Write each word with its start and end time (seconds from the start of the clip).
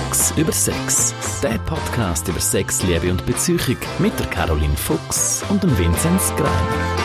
Fuchs 0.00 0.32
über 0.36 0.52
Sex. 0.52 1.14
Der 1.42 1.58
Podcast 1.58 2.26
über 2.28 2.40
Sex, 2.40 2.82
Liebe 2.84 3.10
und 3.10 3.26
Beziehung 3.26 3.76
mit 3.98 4.18
der 4.18 4.26
Caroline 4.28 4.76
Fuchs 4.76 5.42
und 5.50 5.62
dem 5.62 5.76
Vinzenz 5.76 6.32
Greiner. 6.36 6.96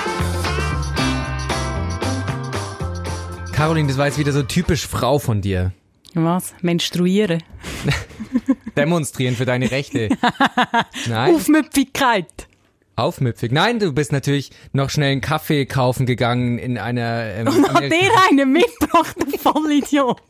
Caroline, 3.51 3.87
das 3.89 3.97
war 3.97 4.05
jetzt 4.05 4.17
wieder 4.17 4.31
so 4.31 4.43
typisch 4.43 4.87
Frau 4.87 5.19
von 5.19 5.41
dir. 5.41 5.73
Was? 6.13 6.53
Menstruieren? 6.61 7.43
Demonstrieren 8.77 9.35
für 9.35 9.45
deine 9.45 9.71
Rechte. 9.71 10.09
Nein. 11.09 11.35
Aufmüpfigkeit. 11.35 12.47
Aufmüpfig. 12.95 13.51
Nein, 13.51 13.79
du 13.79 13.91
bist 13.91 14.13
natürlich 14.13 14.51
noch 14.71 14.89
schnell 14.89 15.11
einen 15.11 15.21
Kaffee 15.21 15.65
kaufen 15.65 16.05
gegangen 16.05 16.57
in 16.59 16.77
einer. 16.77 17.25
Ähm, 17.25 17.47
Und 17.47 17.73
hat 17.73 17.83
der 17.83 18.09
einen 18.29 18.53
mitgebracht, 18.53 19.15
du 19.19 19.37
Vollidiot. 19.37 20.21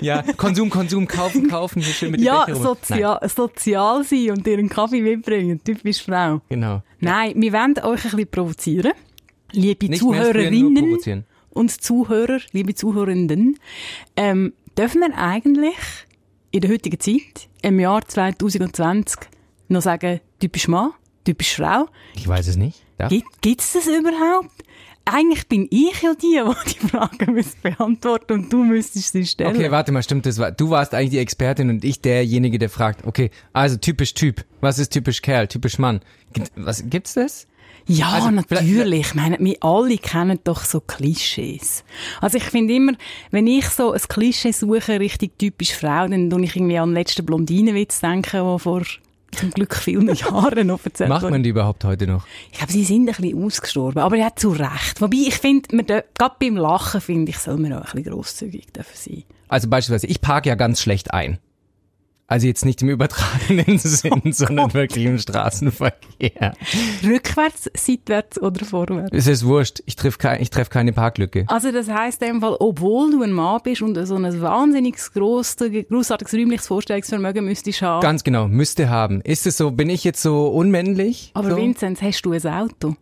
Ja, 0.00 0.22
Konsum, 0.36 0.70
Konsum, 0.70 1.06
kaufen, 1.06 1.48
kaufen, 1.50 1.82
hier 1.82 1.92
schön 1.94 2.10
mit 2.10 2.20
Ja, 2.20 2.44
Becher 2.44 2.54
rum. 2.58 2.62
sozial, 2.62 3.28
sozial 3.28 4.04
sein 4.04 4.30
und 4.30 4.46
dir 4.46 4.58
einen 4.58 4.68
Kaffee 4.68 5.00
mitbringen. 5.00 5.60
Typisch 5.64 6.02
Frau. 6.02 6.40
Genau. 6.48 6.82
Nein, 7.00 7.32
wir 7.36 7.52
wollen 7.52 7.78
euch 7.78 8.04
ein 8.04 8.10
bisschen 8.10 8.28
provozieren. 8.30 8.92
Liebe 9.52 9.86
Nicht 9.88 10.00
Zuhörerinnen 10.00 10.74
provozieren. 10.74 11.24
und 11.50 11.70
Zuhörer, 11.70 12.40
liebe 12.52 12.74
Zuhörenden, 12.74 13.58
ähm, 14.16 14.52
dürfen 14.76 15.00
wir 15.02 15.16
eigentlich 15.16 15.76
in 16.50 16.60
der 16.60 16.70
heutigen 16.70 16.98
Zeit, 17.00 17.48
im 17.62 17.78
Jahr 17.80 18.06
2020, 18.06 19.28
noch 19.68 19.82
sagen, 19.82 20.20
typisch 20.40 20.68
Mann, 20.68 20.90
typisch 21.24 21.56
Frau? 21.56 21.86
Ich 22.14 22.26
weiß 22.26 22.48
es 22.48 22.56
nicht. 22.56 22.82
Ja? 22.98 23.08
Gibt 23.08 23.60
es 23.60 23.72
das 23.72 23.86
überhaupt? 23.86 24.50
Eigentlich 25.08 25.46
bin 25.46 25.68
ich 25.70 26.02
ja 26.02 26.14
die, 26.14 26.40
die 26.66 26.72
die 26.80 26.88
Frage 26.88 27.30
müsste 27.30 27.56
beantworten 27.62 28.32
und 28.32 28.52
du 28.52 28.64
müsstest 28.64 29.12
sie 29.12 29.24
stellen. 29.24 29.54
Okay, 29.54 29.70
warte 29.70 29.92
mal, 29.92 30.02
stimmt 30.02 30.26
das? 30.26 30.38
war- 30.38 30.50
Du 30.50 30.70
warst 30.70 30.94
eigentlich 30.94 31.10
die 31.10 31.18
Expertin 31.18 31.70
und 31.70 31.84
ich 31.84 32.00
derjenige, 32.00 32.58
der 32.58 32.68
fragt. 32.68 33.06
Okay, 33.06 33.30
also 33.52 33.76
typisch 33.76 34.14
Typ. 34.14 34.44
Was 34.60 34.78
ist 34.80 34.90
typisch 34.92 35.22
Kerl, 35.22 35.46
typisch 35.46 35.78
Mann? 35.78 36.00
Gibt, 36.32 36.50
was 36.56 36.82
gibt's 36.90 37.14
das? 37.14 37.46
Ja, 37.88 38.08
Also, 38.14 38.32
natürlich. 38.32 39.06
Ich 39.08 39.14
meine, 39.14 39.38
wir 39.38 39.56
alle 39.62 39.96
kennen 39.98 40.40
doch 40.42 40.64
so 40.64 40.80
Klischees. 40.80 41.84
Also 42.20 42.38
ich 42.38 42.44
finde 42.44 42.74
immer, 42.74 42.92
wenn 43.30 43.46
ich 43.46 43.68
so 43.68 43.92
ein 43.92 44.00
Klischee 44.08 44.50
suche, 44.50 44.98
richtig 44.98 45.38
typisch 45.38 45.72
Frau, 45.72 46.08
dann 46.08 46.28
tue 46.28 46.42
ich 46.44 46.56
irgendwie 46.56 46.78
an 46.78 46.88
den 46.88 46.94
letzten 46.96 47.24
Blondinenwitz 47.24 48.00
denken, 48.00 48.28
der 48.32 48.58
vor 48.58 48.82
zum 49.32 49.50
Glück 49.50 49.74
vielen 49.74 50.14
Jahren 50.14 50.66
noch 50.66 50.84
erzählt 50.84 51.08
Macht 51.08 51.28
man 51.28 51.42
die 51.42 51.50
überhaupt 51.50 51.84
heute 51.84 52.06
noch? 52.06 52.26
Ich 52.50 52.58
glaube, 52.58 52.72
sie 52.72 52.84
sind 52.84 53.08
ein 53.08 53.14
bisschen 53.14 53.44
ausgestorben, 53.44 54.02
aber 54.02 54.16
ja, 54.16 54.34
zu 54.34 54.50
Recht. 54.50 55.00
Wobei 55.00 55.16
ich 55.28 55.36
finde, 55.36 55.68
gerade 56.14 56.36
beim 56.40 56.56
Lachen, 56.56 57.00
finde 57.00 57.30
ich, 57.30 57.38
soll 57.38 57.58
man 57.58 57.72
auch 57.72 57.78
ein 57.78 58.02
bisschen 58.02 58.12
grosszügig 58.12 58.72
dürfen 58.72 58.94
sein. 58.94 59.24
Also 59.48 59.68
beispielsweise, 59.68 60.06
ich 60.06 60.20
parke 60.20 60.48
ja 60.48 60.54
ganz 60.54 60.80
schlecht 60.80 61.12
ein. 61.12 61.38
Also 62.28 62.48
jetzt 62.48 62.64
nicht 62.64 62.82
im 62.82 62.88
übertragenen 62.88 63.78
Sinn, 63.78 64.32
sondern 64.32 64.74
wirklich 64.74 65.04
im 65.04 65.18
Straßenverkehr. 65.18 66.54
Rückwärts, 67.04 67.70
seitwärts 67.74 68.40
oder 68.42 68.64
vorwärts? 68.64 69.10
Es 69.12 69.28
ist 69.28 69.46
wurscht, 69.46 69.80
ich 69.86 69.94
treffe 69.94 70.18
kein, 70.18 70.42
ich 70.42 70.50
treff 70.50 70.68
keine 70.68 70.92
Parklücke. 70.92 71.44
Also 71.46 71.70
das 71.70 71.88
heisst 71.88 72.22
in 72.22 72.34
dem 72.34 72.40
Fall, 72.40 72.56
obwohl 72.58 73.12
du 73.12 73.22
ein 73.22 73.30
Mann 73.30 73.60
bist 73.62 73.82
und 73.82 73.94
so 74.06 74.16
ein 74.16 74.40
wahnsinnig 74.40 74.96
grosses, 75.14 75.56
grossartiges 75.88 76.34
räumliches 76.34 76.66
Vorstellungsvermögen 76.66 77.44
müsstest 77.44 77.82
haben. 77.82 78.00
Ganz 78.02 78.24
genau, 78.24 78.48
müsste 78.48 78.88
haben. 78.88 79.20
Ist 79.20 79.46
es 79.46 79.56
so, 79.56 79.70
bin 79.70 79.88
ich 79.88 80.02
jetzt 80.02 80.20
so 80.20 80.48
unmännlich? 80.48 81.30
Aber 81.34 81.50
so? 81.50 81.56
Vinzenz, 81.56 82.02
hast 82.02 82.22
du 82.22 82.32
ein 82.32 82.46
Auto? 82.46 82.96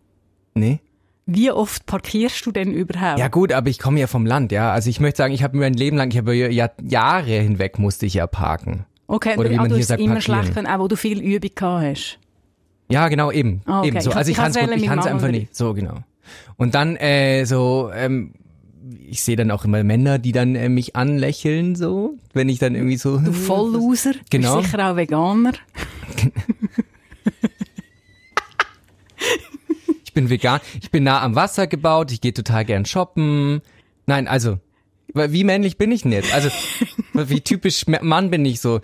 Nee. 0.54 0.80
Wie 1.24 1.50
oft 1.50 1.86
parkierst 1.86 2.44
du 2.44 2.52
denn 2.52 2.72
überhaupt? 2.72 3.18
Ja 3.18 3.28
gut, 3.28 3.52
aber 3.52 3.70
ich 3.70 3.78
komme 3.78 3.98
ja 3.98 4.06
vom 4.06 4.26
Land, 4.26 4.52
ja. 4.52 4.72
Also 4.72 4.90
ich 4.90 5.00
möchte 5.00 5.18
sagen, 5.18 5.32
ich 5.32 5.42
habe 5.42 5.56
mein 5.56 5.72
Leben 5.72 5.96
lang, 5.96 6.10
ich 6.10 6.18
habe 6.18 6.34
ja 6.34 6.68
Jahre 6.82 7.40
hinweg 7.40 7.78
musste 7.78 8.04
ich 8.04 8.14
ja 8.14 8.26
parken. 8.26 8.84
Okay, 9.06 9.36
oder 9.36 9.50
wie 9.50 9.56
man 9.56 9.72
hier 9.74 9.84
sagt, 9.84 10.00
immer 10.00 10.14
parkieren. 10.14 10.40
schlecht 10.42 10.54
können, 10.54 10.66
auch 10.66 10.78
wo 10.80 10.88
du 10.88 10.96
viel 10.96 11.20
Übung 11.20 11.50
gehabt 11.54 11.84
hast. 11.84 12.18
Ja, 12.90 13.08
genau, 13.08 13.30
eben. 13.32 13.62
Ah, 13.64 13.78
okay. 13.80 13.88
eben 13.88 14.00
so. 14.00 14.10
Ich- 14.10 14.16
Also 14.16 14.30
ich 14.30 14.36
ich 14.36 14.42
kann 14.42 14.50
es 14.50 14.56
ich 14.56 14.86
kann's 14.86 15.04
Mama 15.04 15.16
einfach 15.16 15.30
nicht. 15.30 15.54
So, 15.56 15.72
genau. 15.74 15.98
Und 16.56 16.74
dann 16.74 16.96
äh, 16.96 17.44
so, 17.44 17.90
ähm, 17.94 18.32
ich 19.08 19.22
sehe 19.22 19.36
dann 19.36 19.50
auch 19.50 19.64
immer 19.64 19.82
Männer, 19.82 20.18
die 20.18 20.32
dann 20.32 20.54
äh, 20.54 20.68
mich 20.68 20.94
anlächeln, 20.96 21.74
so, 21.74 22.14
wenn 22.34 22.48
ich 22.48 22.58
dann 22.58 22.74
irgendwie 22.74 22.96
so. 22.98 23.18
Du 23.18 23.32
Vollloser, 23.32 24.12
Genau. 24.30 24.58
bist 24.58 24.70
sicher 24.70 24.90
auch 24.90 24.96
Veganer. 24.96 25.52
Ich 30.04 30.12
bin 30.14 30.30
vegan, 30.30 30.60
ich 30.80 30.90
bin 30.92 31.02
nah 31.04 31.22
am 31.22 31.34
Wasser 31.34 31.66
gebaut, 31.66 32.12
ich 32.12 32.20
gehe 32.20 32.32
total 32.32 32.64
gern 32.64 32.84
shoppen. 32.84 33.62
Nein, 34.06 34.28
also, 34.28 34.58
wie 35.12 35.44
männlich 35.44 35.76
bin 35.76 35.92
ich 35.92 36.02
denn 36.02 36.12
jetzt? 36.12 36.32
Also, 36.32 36.48
wie 37.12 37.40
typisch 37.40 37.86
Mann 37.86 38.30
bin 38.30 38.44
ich 38.44 38.60
so. 38.60 38.80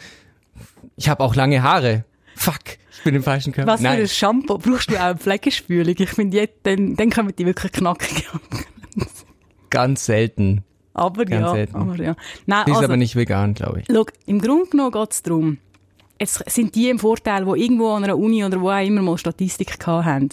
Ich 0.96 1.08
habe 1.08 1.22
auch 1.24 1.34
lange 1.34 1.62
Haare. 1.62 2.04
Fuck, 2.36 2.78
ich 2.92 3.02
bin 3.04 3.14
im 3.14 3.22
falschen 3.22 3.52
Körper. 3.52 3.72
Was 3.72 3.80
für 3.80 3.88
ein 3.88 4.08
Shampoo? 4.08 4.58
Brauchst 4.58 4.90
du 4.90 4.96
auch 4.96 5.00
eine 5.00 5.16
Pflegespülung? 5.16 5.94
Ich 5.98 6.10
finde, 6.10 6.38
jetzt, 6.38 6.58
dann, 6.62 6.96
dann 6.96 7.10
kommen 7.10 7.34
die 7.36 7.46
wirklich 7.46 7.72
knackig 7.72 8.28
an. 8.32 8.40
Ganz 9.70 10.06
selten. 10.06 10.64
Aber 10.94 11.24
Ganz 11.24 11.42
ja, 11.42 11.52
selten. 11.52 11.76
aber 11.76 11.96
ja. 11.96 12.16
Nein, 12.46 12.64
Die 12.66 12.72
ist 12.72 12.76
also, 12.78 12.86
aber 12.86 12.96
nicht 12.96 13.16
vegan, 13.16 13.54
glaube 13.54 13.80
ich. 13.80 13.86
Schau, 13.90 14.04
im 14.26 14.40
Grunde 14.40 14.68
genommen 14.70 14.92
geht 14.92 15.12
es 15.12 15.22
darum, 15.22 15.58
es 16.18 16.34
sind 16.48 16.74
die 16.74 16.90
im 16.90 16.98
Vorteil, 16.98 17.44
die 17.46 17.62
irgendwo 17.62 17.92
an 17.92 18.04
einer 18.04 18.18
Uni 18.18 18.44
oder 18.44 18.60
wo 18.60 18.70
auch 18.70 18.84
immer 18.84 19.00
mal 19.00 19.16
Statistik 19.16 19.78
gehabt 19.78 20.04
haben. 20.04 20.28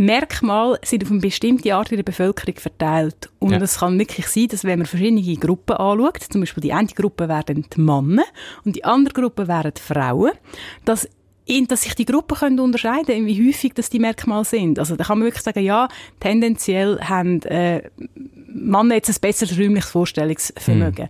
Merkmale 0.00 0.78
sind 0.84 1.04
auf 1.04 1.10
eine 1.10 1.20
bestimmte 1.20 1.74
Art 1.74 1.90
in 1.90 1.96
der 1.96 2.04
Bevölkerung 2.04 2.54
verteilt. 2.56 3.30
Und 3.38 3.50
Ja. 3.52 3.60
es 3.60 3.78
kann 3.78 3.98
wirklich 3.98 4.26
sein, 4.28 4.48
dass 4.48 4.64
wenn 4.64 4.78
man 4.78 4.86
verschiedene 4.86 5.36
Gruppen 5.36 5.76
anschaut, 5.76 6.22
zum 6.30 6.40
Beispiel 6.42 6.60
die 6.62 6.72
eine 6.72 6.88
Gruppe 6.88 7.28
wären 7.28 7.64
die 7.74 7.80
Männer 7.80 8.24
und 8.64 8.76
die 8.76 8.84
andere 8.84 9.14
Gruppe 9.14 9.48
wären 9.48 9.72
die 9.76 9.80
Frauen, 9.82 10.32
dass 10.84 11.08
dass 11.68 11.82
sich 11.82 11.94
die 11.94 12.04
Gruppen 12.04 12.36
können 12.36 12.60
unterscheiden 12.60 13.06
können, 13.06 13.26
wie 13.26 13.48
häufig 13.48 13.72
das 13.74 13.90
die 13.90 13.98
Merkmale 13.98 14.44
sind. 14.44 14.78
Also 14.78 14.96
da 14.96 15.04
kann 15.04 15.18
man 15.18 15.26
wirklich 15.26 15.42
sagen, 15.42 15.60
ja, 15.60 15.88
tendenziell 16.20 17.00
haben 17.00 17.42
äh, 17.42 17.82
Männer 18.46 18.94
jetzt 18.94 19.08
ein 19.08 19.16
besseres 19.20 19.58
räumliches 19.58 19.90
Vorstellungsvermögen. 19.90 21.08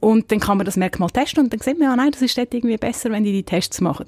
Und 0.00 0.30
dann 0.30 0.40
kann 0.40 0.56
man 0.56 0.64
das 0.64 0.76
Merkmal 0.76 1.10
testen 1.10 1.44
und 1.44 1.52
dann 1.52 1.60
sieht 1.60 1.78
man, 1.78 1.88
ja, 1.88 1.96
nein, 1.96 2.10
das 2.10 2.22
ist 2.22 2.36
dort 2.38 2.54
irgendwie 2.54 2.76
besser, 2.76 3.10
wenn 3.10 3.24
die 3.24 3.32
die 3.32 3.42
Tests 3.42 3.80
machen. 3.80 4.06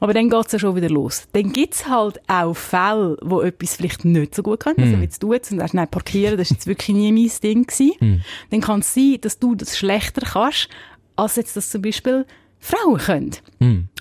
Aber 0.00 0.14
dann 0.14 0.30
geht's 0.30 0.52
ja 0.52 0.58
schon 0.58 0.76
wieder 0.76 0.88
los. 0.88 1.26
Dann 1.32 1.52
gibt's 1.52 1.88
halt 1.88 2.20
auch 2.28 2.54
Fälle, 2.54 3.16
wo 3.22 3.40
etwas 3.40 3.76
vielleicht 3.76 4.04
nicht 4.04 4.34
so 4.34 4.42
gut 4.42 4.60
können. 4.60 4.80
Also 4.80 4.98
wie 4.98 5.02
jetzt 5.04 5.22
du 5.22 5.32
jetzt 5.32 5.52
und 5.52 5.58
sagst, 5.58 5.74
nein, 5.74 5.88
parkieren, 5.88 6.38
das 6.38 6.50
ist 6.50 6.56
jetzt 6.56 6.66
wirklich 6.66 6.96
nie 6.96 7.12
mein 7.12 7.30
Ding 7.42 7.66
gewesen. 7.66 8.24
Dann 8.50 8.60
kann 8.60 8.80
es 8.80 8.94
sein, 8.94 9.18
dass 9.20 9.38
du 9.38 9.54
das 9.54 9.76
schlechter 9.76 10.26
kannst, 10.26 10.68
als 11.16 11.36
jetzt 11.36 11.56
das 11.56 11.70
zum 11.70 11.82
Beispiel 11.82 12.26
Frauen 12.66 12.98
können. 12.98 13.30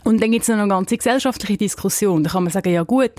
Und 0.06 0.22
dann 0.22 0.32
gibt's 0.32 0.50
noch 0.50 0.58
eine 0.58 0.68
ganze 0.68 0.98
gesellschaftliche 0.98 1.56
Diskussion. 1.58 2.24
Da 2.26 2.32
kann 2.32 2.44
man 2.44 2.52
sagen, 2.52 2.74
ja 2.74 2.84
gut, 2.84 3.12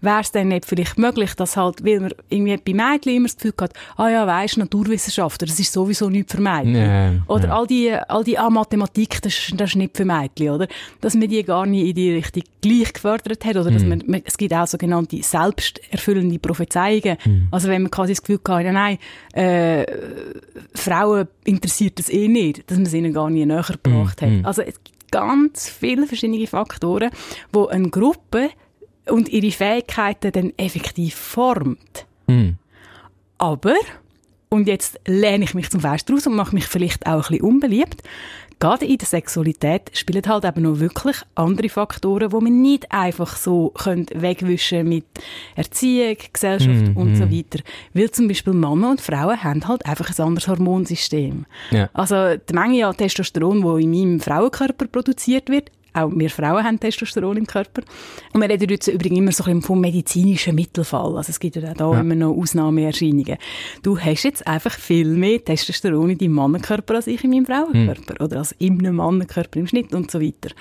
wäre 0.00 0.20
es 0.20 0.32
denn 0.32 0.48
nicht 0.48 0.64
vielleicht 0.66 0.98
möglich, 0.98 1.34
dass 1.34 1.56
halt, 1.56 1.84
weil 1.84 2.00
man 2.00 2.12
irgendwie 2.28 2.56
bei 2.56 2.74
Mädchen 2.74 3.14
immer 3.16 3.28
das 3.28 3.36
Gefühl 3.36 3.54
hat, 3.60 3.72
ah 3.96 4.08
ja, 4.08 4.26
weisst, 4.26 4.58
Naturwissenschaftler, 4.58 5.46
das 5.46 5.60
ist 5.60 5.72
sowieso 5.72 6.10
nicht 6.10 6.30
für 6.32 6.40
Mädchen. 6.40 6.74
Ja, 6.74 7.12
oder 7.28 7.46
ja. 7.48 7.56
all 7.56 7.66
die, 7.68 7.92
all 7.92 8.24
die, 8.24 8.36
ah, 8.38 8.50
Mathematik, 8.50 9.22
das, 9.22 9.32
ist- 9.38 9.52
das 9.60 9.70
ist 9.70 9.76
nicht 9.76 9.96
für 9.96 10.04
Mädchen, 10.04 10.50
oder? 10.50 10.66
Dass 11.00 11.14
man 11.14 11.28
die 11.28 11.44
gar 11.44 11.64
nicht 11.66 11.86
in 11.90 11.94
die 11.94 12.12
Richtung 12.14 12.42
gleich 12.60 12.92
gefördert 12.92 13.44
hat, 13.44 13.56
oder 13.56 13.70
dass 13.70 13.84
man, 13.84 14.02
man, 14.06 14.22
es 14.24 14.36
gibt 14.36 14.52
auch 14.54 14.66
sogenannte 14.66 15.22
selbsterfüllende 15.22 16.38
Prophezeiungen. 16.40 17.18
Also 17.52 17.68
wenn 17.68 17.82
man 17.82 17.90
quasi 17.92 18.12
das 18.14 18.22
Gefühl 18.22 18.40
hat, 18.48 18.64
ja, 18.64 18.72
nein, 18.72 18.98
äh, 19.34 19.84
Frauen 20.74 21.28
interessiert 21.44 21.98
das 22.00 22.08
eh 22.08 22.26
nicht, 22.28 22.68
dass 22.68 22.78
man 22.78 22.86
es 22.86 22.94
ihnen 22.94 23.12
gar 23.12 23.30
nie 23.30 23.46
näher 23.46 23.64
gebracht 23.64 24.22
hat. 24.22 24.28
Also 24.44 24.62
es 24.62 24.74
gibt 24.82 24.91
ganz 25.12 25.68
viele 25.68 26.08
verschiedene 26.08 26.48
Faktoren, 26.48 27.10
wo 27.52 27.66
eine 27.66 27.90
Gruppe 27.90 28.50
und 29.08 29.28
ihre 29.28 29.52
Fähigkeiten 29.52 30.32
dann 30.32 30.52
effektiv 30.56 31.14
formt. 31.14 32.06
Hm. 32.26 32.56
Aber, 33.38 33.74
und 34.48 34.66
jetzt 34.66 34.98
lehne 35.06 35.44
ich 35.44 35.54
mich 35.54 35.70
zum 35.70 35.80
Fenster 35.80 36.14
raus 36.14 36.26
und 36.26 36.34
mache 36.34 36.54
mich 36.54 36.66
vielleicht 36.66 37.06
auch 37.06 37.30
ein 37.30 37.38
bisschen 37.38 37.44
unbeliebt, 37.44 38.02
gerade 38.62 38.86
in 38.86 38.96
der 38.96 39.08
Sexualität 39.08 39.90
spielen 39.92 40.22
halt 40.24 40.44
eben 40.44 40.62
noch 40.62 40.78
wirklich 40.78 41.16
andere 41.34 41.68
Faktoren, 41.68 42.28
die 42.30 42.36
man 42.36 42.62
nicht 42.62 42.92
einfach 42.92 43.36
so 43.36 43.72
wegwischen 44.14 44.88
mit 44.88 45.04
Erziehung, 45.56 46.16
Gesellschaft 46.32 46.92
und 46.94 47.16
so 47.16 47.28
weiter. 47.28 47.58
Weil 47.92 48.10
zum 48.12 48.28
Beispiel 48.28 48.52
Männer 48.52 48.90
und 48.90 49.00
Frauen 49.00 49.42
haben 49.42 49.66
halt 49.66 49.84
einfach 49.84 50.16
ein 50.16 50.24
anderes 50.24 50.46
Hormonsystem. 50.46 51.44
Ja. 51.72 51.90
Also 51.92 52.36
die 52.36 52.54
Menge 52.54 52.86
an 52.86 52.96
Testosteron, 52.96 53.62
die 53.62 53.82
in 53.82 53.90
meinem 53.90 54.20
Frauenkörper 54.20 54.86
produziert 54.86 55.48
wird, 55.48 55.72
auch 55.94 56.10
wir 56.14 56.30
Frauen 56.30 56.64
haben 56.64 56.80
Testosteron 56.80 57.36
im 57.36 57.46
Körper. 57.46 57.82
Und 58.32 58.40
wir 58.40 58.48
reden 58.48 58.68
jetzt 58.70 58.88
übrigens 58.88 59.18
immer 59.18 59.32
so 59.32 59.44
ein 59.44 59.46
bisschen 59.56 59.62
vom 59.62 59.80
medizinischen 59.80 60.54
Mittelfall. 60.54 61.16
Also 61.16 61.30
es 61.30 61.38
gibt 61.40 61.56
ja 61.56 61.70
auch 61.70 61.74
da 61.74 62.00
immer 62.00 62.14
noch 62.14 62.32
Ausnahmeerscheinungen. 62.36 63.36
Du 63.82 63.98
hast 63.98 64.22
jetzt 64.22 64.46
einfach 64.46 64.72
viel 64.72 65.06
mehr 65.08 65.44
Testosteron 65.44 66.10
in 66.10 66.18
deinem 66.18 66.32
Mannenkörper 66.32 66.94
als 66.96 67.06
ich 67.06 67.22
in 67.24 67.30
meinem 67.30 67.46
Frauenkörper. 67.46 68.24
Oder 68.24 68.38
als 68.38 68.52
in 68.52 68.78
einem 68.78 68.96
Mannenkörper 68.96 69.58
im 69.60 69.66
Schnitt 69.66 69.94
und 69.94 70.10
so 70.10 70.20
weiter. 70.20 70.54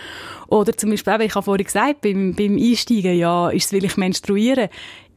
Oder 0.47 0.75
zum 0.75 0.89
Beispiel, 0.89 1.21
ich 1.21 1.35
habe 1.35 1.43
vorhin 1.45 1.65
gesagt, 1.65 2.01
beim, 2.01 2.33
beim 2.35 2.57
Einsteigen, 2.57 3.17
ja, 3.17 3.49
ist 3.49 3.65
es, 3.65 3.71
will 3.71 3.85
ich 3.85 3.97
menstruieren? 3.97 4.69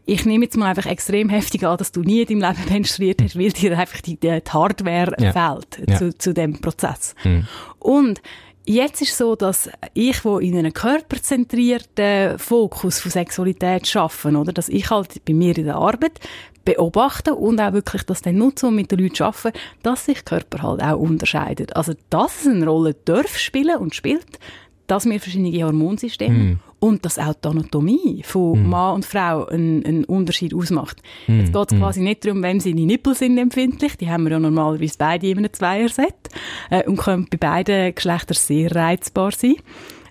Ich 0.07 0.27
nehme 0.27 0.45
jetzt 0.45 0.57
mal 0.59 0.67
einfach 0.67 0.85
extrem 0.85 1.31
heftig 1.31 1.65
an, 1.67 1.79
dass 1.79 1.91
du 1.91 2.03
nie 2.03 2.21
in 2.23 2.39
deinem 2.41 2.55
Leben 2.57 2.69
menstruiert 2.73 3.23
hast, 3.23 3.39
weil 3.39 3.51
dir 3.51 3.79
einfach 3.79 4.01
die, 4.03 4.17
die 4.21 4.31
Hardware 4.31 5.13
Ja. 5.19 5.33
fehlt 5.33 5.89
Ja. 5.89 5.97
zu, 5.99 6.17
zu 6.19 6.35
dem 6.35 6.61
Prozess. 6.61 7.15
Und 7.79 8.21
Jetzt 8.67 9.03
ist 9.03 9.11
es 9.11 9.19
so, 9.19 9.37
dass 9.37 9.69
ich, 9.93 10.25
wo 10.25 10.39
in 10.39 10.57
einem 10.57 10.73
körperzentrierten 10.73 12.39
Fokus 12.39 12.99
von 12.99 13.11
Sexualität 13.11 13.95
arbeite, 13.95 14.39
oder, 14.39 14.53
dass 14.55 14.71
ich 14.71 14.89
halt 14.89 15.23
bei 15.27 15.35
mir 15.35 15.57
in 15.59 15.67
der 15.67 15.77
Arbeit 15.77 16.19
beobachte 16.65 17.35
und 17.35 17.61
auch 17.61 17.75
wirklich 17.75 18.05
das 18.05 18.23
dann 18.23 18.39
nutze 18.39 18.67
und 18.69 18.77
mit 18.77 18.91
den 18.91 19.01
Leuten 19.01 19.23
arbeite, 19.23 19.59
dass 19.83 20.07
sich 20.07 20.25
Körper 20.25 20.63
halt 20.63 20.83
auch 20.83 20.99
unterscheidet. 20.99 21.77
Also, 21.77 21.93
dass 22.09 22.41
es 22.41 22.47
eine 22.47 22.67
Rolle 22.67 22.95
darf 23.05 23.37
spielen 23.37 23.77
und 23.77 23.95
spielt, 23.95 24.39
dass 24.87 25.05
wir 25.07 25.21
verschiedene 25.21 25.65
Hormonsysteme 25.65 26.39
mm. 26.39 26.61
und 26.81 27.05
dass 27.05 27.19
auch 27.19 27.35
die 27.35 27.49
Anatomie 27.49 28.23
von 28.25 28.63
mm. 28.63 28.69
Mann 28.69 28.95
und 28.97 29.05
Frau 29.05 29.47
einen, 29.47 29.85
einen 29.85 30.05
Unterschied 30.05 30.55
ausmacht. 30.55 31.03
Mm. 31.27 31.41
Jetzt 31.41 31.53
geht 31.53 31.73
es 31.73 31.79
quasi 31.79 32.01
nicht 32.01 32.25
darum, 32.25 32.43
wem 32.43 32.61
seine 32.61 32.83
Nippel 32.83 33.15
sind 33.15 33.39
empfindlich, 33.39 33.97
die 33.97 34.11
haben 34.11 34.25
wir 34.25 34.33
ja 34.33 34.39
normalerweise 34.39 34.97
beide 34.99 35.29
in 35.29 35.39
einem 35.39 35.53
Zweierset 35.53 36.15
äh, 36.71 36.85
und 36.89 36.97
können 36.97 37.27
bei 37.31 37.39
beiden 37.39 37.95
Geschlechtern 37.95 38.37
sehr 38.37 38.75
reizbar 38.75 39.33
sein. 39.33 39.57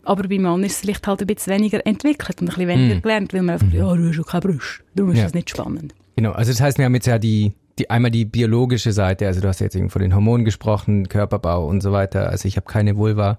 Aber 0.05 0.27
bei 0.27 0.37
Mann 0.37 0.63
ist 0.63 0.73
es 0.73 0.79
vielleicht 0.79 1.07
halt 1.07 1.21
ein 1.21 1.27
bisschen 1.27 1.53
weniger 1.53 1.85
entwickelt 1.85 2.41
und 2.41 2.49
ein 2.49 2.55
bisschen 2.55 2.67
weniger 2.67 2.99
gelernt, 2.99 3.33
weil 3.33 3.41
man 3.41 3.53
einfach, 3.53 3.71
ja, 3.71 3.93
du 3.93 4.07
hast 4.07 4.15
schon 4.15 4.25
keine 4.25 4.41
Brust, 4.41 4.83
darum 4.95 5.11
ist 5.11 5.19
ja. 5.19 5.23
das 5.23 5.33
nicht 5.33 5.49
spannend. 5.49 5.93
Genau, 6.15 6.31
also 6.33 6.51
das 6.51 6.59
heißt, 6.59 6.77
wir 6.77 6.85
haben 6.85 6.93
jetzt 6.93 7.07
ja 7.07 7.17
die 7.17 7.53
die, 7.79 7.89
einmal 7.89 8.11
die 8.11 8.25
biologische 8.25 8.91
Seite, 8.91 9.27
also 9.27 9.41
du 9.41 9.47
hast 9.47 9.59
jetzt 9.59 9.75
eben 9.75 9.89
von 9.89 10.01
den 10.01 10.13
Hormonen 10.13 10.45
gesprochen, 10.45 11.09
Körperbau 11.09 11.67
und 11.67 11.81
so 11.81 11.91
weiter. 11.91 12.29
Also 12.29 12.47
ich 12.47 12.55
habe 12.55 12.67
keine 12.67 12.97
Vulva. 12.97 13.37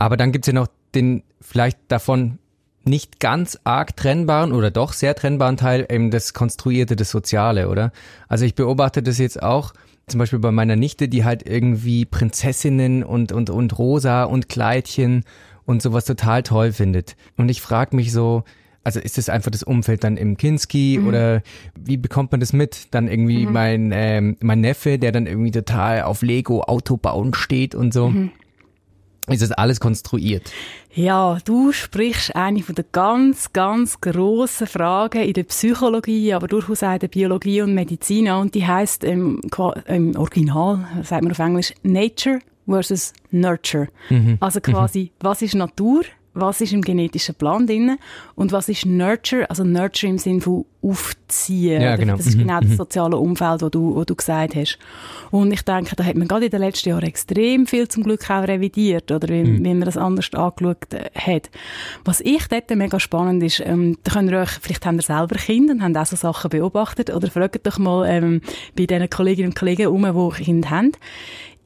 Aber 0.00 0.16
dann 0.16 0.32
gibt's 0.32 0.48
ja 0.48 0.54
noch 0.54 0.68
den 0.94 1.22
vielleicht 1.40 1.78
davon 1.88 2.38
nicht 2.84 3.20
ganz 3.20 3.58
arg 3.64 3.94
trennbaren 3.96 4.52
oder 4.52 4.70
doch 4.70 4.94
sehr 4.94 5.14
trennbaren 5.14 5.58
Teil, 5.58 5.86
eben 5.90 6.10
das 6.10 6.32
Konstruierte, 6.32 6.96
das 6.96 7.10
Soziale, 7.10 7.68
oder? 7.68 7.92
Also 8.26 8.46
ich 8.46 8.54
beobachte 8.54 9.02
das 9.02 9.18
jetzt 9.18 9.42
auch, 9.42 9.74
zum 10.06 10.18
Beispiel 10.18 10.38
bei 10.38 10.50
meiner 10.50 10.74
Nichte, 10.74 11.08
die 11.08 11.24
halt 11.24 11.46
irgendwie 11.46 12.06
Prinzessinnen 12.06 13.04
und, 13.04 13.30
und, 13.30 13.50
und 13.50 13.78
Rosa 13.78 14.24
und 14.24 14.48
Kleidchen 14.48 15.24
und 15.66 15.82
sowas 15.82 16.06
total 16.06 16.42
toll 16.42 16.72
findet. 16.72 17.14
Und 17.36 17.50
ich 17.50 17.60
frage 17.60 17.94
mich 17.94 18.10
so, 18.10 18.44
also 18.82 18.98
ist 18.98 19.18
es 19.18 19.28
einfach 19.28 19.50
das 19.50 19.62
Umfeld 19.62 20.02
dann 20.02 20.16
im 20.16 20.38
Kinski 20.38 20.96
mhm. 20.98 21.08
oder 21.08 21.42
wie 21.78 21.98
bekommt 21.98 22.32
man 22.32 22.40
das 22.40 22.54
mit? 22.54 22.88
Dann 22.92 23.06
irgendwie 23.06 23.44
mhm. 23.44 23.52
mein, 23.52 23.90
ähm, 23.92 24.36
mein 24.40 24.62
Neffe, 24.62 24.98
der 24.98 25.12
dann 25.12 25.26
irgendwie 25.26 25.50
total 25.50 26.02
auf 26.02 26.22
Lego 26.22 26.62
Autobauen 26.62 27.34
steht 27.34 27.74
und 27.74 27.92
so. 27.92 28.08
Mhm 28.08 28.32
ist 29.28 29.42
das 29.42 29.52
alles 29.52 29.80
konstruiert? 29.80 30.50
Ja, 30.92 31.38
du 31.44 31.72
sprichst 31.72 32.34
eine 32.34 32.62
von 32.62 32.74
den 32.74 32.86
ganz, 32.90 33.52
ganz 33.52 34.00
grossen 34.00 34.66
Fragen 34.66 35.22
in 35.22 35.34
der 35.34 35.44
Psychologie, 35.44 36.32
aber 36.32 36.48
durchaus 36.48 36.82
auch 36.82 36.94
in 36.94 36.98
der 36.98 37.08
Biologie 37.08 37.62
und 37.62 37.74
Medizin 37.74 38.28
an. 38.28 38.42
Und 38.42 38.54
die 38.54 38.66
heißt 38.66 39.04
im, 39.04 39.40
im 39.86 40.16
Original, 40.16 40.86
sagt 41.04 41.22
man 41.22 41.32
auf 41.32 41.38
Englisch, 41.38 41.72
Nature 41.82 42.40
versus 42.66 43.12
Nurture. 43.30 43.88
Mhm. 44.08 44.36
Also 44.40 44.60
quasi, 44.60 45.04
mhm. 45.04 45.10
was 45.20 45.42
ist 45.42 45.54
Natur? 45.54 46.02
Was 46.34 46.60
ist 46.60 46.72
im 46.72 46.82
genetischen 46.82 47.34
Plan 47.34 47.66
drin 47.66 47.98
und 48.34 48.52
was 48.52 48.68
ist 48.68 48.86
Nurture, 48.86 49.48
also 49.50 49.64
Nurture 49.64 50.10
im 50.10 50.18
Sinne 50.18 50.40
von 50.40 50.64
aufziehen. 50.82 51.82
Ja, 51.82 51.96
genau. 51.96 52.16
Das 52.16 52.26
ist 52.26 52.38
genau 52.38 52.60
das 52.60 52.70
mhm. 52.70 52.76
soziale 52.76 53.16
Umfeld, 53.16 53.60
das 53.60 53.70
du, 53.70 53.94
wo 53.94 54.04
du 54.04 54.14
gesagt 54.14 54.56
hast. 54.56 54.78
Und 55.30 55.52
ich 55.52 55.62
denke, 55.62 55.94
da 55.94 56.04
hat 56.04 56.16
man 56.16 56.26
gerade 56.26 56.46
in 56.46 56.50
den 56.50 56.60
letzten 56.60 56.88
Jahren 56.88 57.02
extrem 57.02 57.66
viel 57.66 57.86
zum 57.88 58.02
Glück 58.02 58.30
auch 58.30 58.48
revidiert, 58.48 59.10
oder 59.12 59.28
wie, 59.28 59.42
mhm. 59.42 59.64
wie 59.64 59.74
man 59.74 59.82
das 59.82 59.98
anders 59.98 60.32
angeschaut 60.32 60.94
äh, 60.94 61.10
hat. 61.14 61.50
Was 62.04 62.20
ich 62.22 62.46
dort 62.48 62.70
mega 62.70 62.98
spannend 62.98 63.42
ist, 63.42 63.60
ähm, 63.60 63.98
da 64.04 64.12
könnt 64.12 64.30
ihr 64.30 64.38
euch, 64.38 64.50
vielleicht 64.60 64.86
habt 64.86 64.96
ihr 64.96 65.02
selber 65.02 65.36
Kinder 65.36 65.74
und 65.74 65.82
habt 65.82 65.96
auch 65.96 66.06
so 66.06 66.16
Sachen 66.16 66.48
beobachtet, 66.48 67.10
oder 67.10 67.30
fragt 67.30 67.66
doch 67.66 67.78
mal 67.78 68.08
ähm, 68.08 68.40
bei 68.74 68.86
den 68.86 69.10
Kolleginnen 69.10 69.50
und 69.50 69.58
Kollegen 69.58 69.88
um, 69.88 70.02
die 70.02 70.44
Kinder 70.44 70.70
haben 70.70 70.92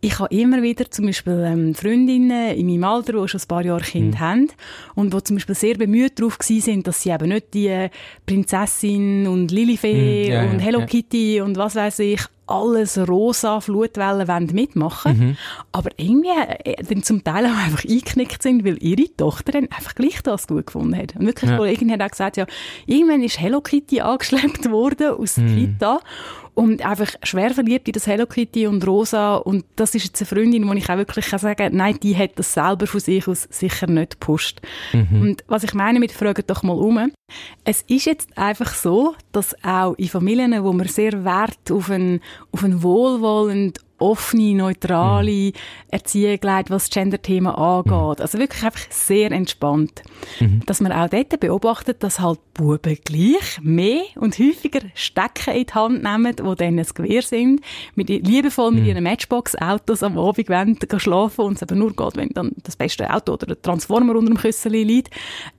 ich 0.04 0.18
habe 0.18 0.34
immer 0.34 0.62
wieder 0.62 0.90
zum 0.90 1.06
Beispiel 1.06 1.42
ähm, 1.46 1.74
Freundinnen 1.74 2.54
in 2.54 2.66
meinem 2.66 2.84
Alter, 2.84 3.14
die 3.14 3.28
schon 3.28 3.40
ein 3.40 3.48
paar 3.48 3.64
Jahre 3.64 3.82
Kind 3.82 4.14
mhm. 4.14 4.20
haben 4.20 4.48
und 4.94 5.14
die 5.14 5.24
zum 5.24 5.36
Beispiel 5.36 5.54
sehr 5.54 5.74
bemüht 5.76 6.18
darauf 6.18 6.36
sind, 6.40 6.86
dass 6.86 7.02
sie 7.02 7.10
eben 7.10 7.28
nicht 7.28 7.54
die 7.54 7.88
Prinzessin 8.26 9.26
und 9.26 9.50
Lilifee 9.50 10.26
mhm. 10.26 10.32
ja, 10.32 10.42
und 10.42 10.58
Hello 10.58 10.80
ja. 10.80 10.86
Kitty 10.86 11.40
und 11.40 11.56
was 11.56 11.74
weiß 11.76 12.00
ich 12.00 12.20
alles 12.46 12.98
rosa 12.98 13.60
Flutwellen 13.60 14.46
mitmachen 14.52 15.18
mhm. 15.18 15.36
aber 15.72 15.90
irgendwie 15.96 16.28
äh, 16.64 16.82
dann 16.82 17.02
zum 17.02 17.24
Teil 17.24 17.46
auch 17.46 17.64
einfach 17.64 17.84
eingeknickt 17.84 18.42
sind, 18.42 18.64
weil 18.64 18.82
ihre 18.82 19.14
Tochter 19.16 19.52
dann 19.52 19.68
einfach 19.70 19.94
gleich 19.94 20.22
das 20.22 20.46
gut 20.46 20.66
gefunden 20.66 20.96
hat. 20.96 21.16
Und 21.16 21.26
wirklich, 21.26 21.50
ja. 21.50 21.56
Kollegin 21.56 21.90
hat 21.90 22.02
auch 22.02 22.10
gesagt, 22.10 22.36
ja, 22.36 22.46
irgendwann 22.86 23.22
ist 23.22 23.40
Hello 23.40 23.60
Kitty 23.60 24.00
angeschleppt 24.00 24.70
worden 24.70 25.14
aus 25.14 25.34
der 25.34 25.44
mhm. 25.44 25.56
Kita 25.56 26.00
und 26.54 26.86
einfach 26.86 27.12
schwer 27.24 27.50
verliebt 27.50 27.88
in 27.88 27.92
das 27.92 28.06
Hello 28.06 28.26
Kitty 28.26 28.66
und 28.66 28.86
Rosa 28.86 29.36
und 29.36 29.64
das 29.76 29.94
ist 29.94 30.04
jetzt 30.04 30.22
eine 30.22 30.26
Freundin, 30.26 30.68
wo 30.68 30.72
ich 30.72 30.88
auch 30.88 30.96
wirklich 30.96 31.26
kann 31.26 31.40
sagen 31.40 31.76
nein, 31.76 31.98
die 32.00 32.16
hat 32.16 32.38
das 32.38 32.54
selber 32.54 32.86
von 32.86 33.00
sich 33.00 33.26
aus 33.26 33.48
sicher 33.50 33.88
nicht 33.88 34.20
gepusht. 34.20 34.60
Mhm. 34.92 35.20
Und 35.20 35.44
was 35.48 35.64
ich 35.64 35.74
meine 35.74 35.98
mit 35.98 36.12
«Fragt 36.12 36.48
doch 36.48 36.62
mal 36.62 36.76
um», 36.76 37.12
es 37.64 37.82
ist 37.82 38.04
jetzt 38.04 38.38
einfach 38.38 38.74
so, 38.74 39.14
dass 39.32 39.56
auch 39.64 39.94
in 39.94 40.08
Familien, 40.08 40.62
wo 40.62 40.72
man 40.72 40.86
sehr 40.86 41.24
Wert 41.24 41.70
auf 41.70 41.90
ein, 41.90 42.20
auf 42.52 42.64
ein 42.64 42.82
wohlwollend 42.82 43.78
offene, 43.98 44.54
neutrale 44.54 45.30
mhm. 45.30 45.52
Erziehung 45.88 46.38
legt, 46.42 46.70
was 46.70 46.88
das 46.88 46.90
Gender-Thema 46.90 47.56
angeht. 47.56 48.18
Mhm. 48.18 48.22
Also 48.22 48.38
wirklich 48.38 48.64
einfach 48.64 48.90
sehr 48.90 49.30
entspannt. 49.30 50.02
Mhm. 50.40 50.62
Dass 50.66 50.80
man 50.80 50.92
auch 50.92 51.08
dort 51.08 51.38
beobachtet, 51.40 52.02
dass 52.02 52.20
halt 52.20 52.38
Buben 52.54 52.96
gleich 53.04 53.60
mehr 53.62 54.02
und 54.16 54.38
häufiger 54.38 54.80
Stecken 54.94 55.54
in 55.54 55.66
die 55.66 55.72
Hand 55.72 56.02
nehmen, 56.02 56.36
die 56.36 56.42
dann 56.42 56.78
ein 56.78 56.86
Gewehr 56.94 57.22
sind, 57.22 57.60
mit, 57.94 58.08
liebevoll 58.08 58.72
mit 58.72 58.82
mhm. 58.82 58.88
ihren 58.88 59.04
Matchbox-Autos 59.04 60.02
am 60.02 60.18
Abend 60.18 60.48
wollen, 60.48 60.78
schlafen 60.98 61.44
und 61.44 61.54
es 61.54 61.62
aber 61.62 61.74
nur 61.74 61.94
geht, 61.94 62.16
wenn 62.16 62.28
dann 62.30 62.52
das 62.62 62.76
beste 62.76 63.12
Auto 63.12 63.32
oder 63.32 63.46
der 63.46 63.62
Transformer 63.62 64.14
unter 64.14 64.32
dem 64.32 64.38
Küsseli 64.38 64.84
liegt, 64.84 65.10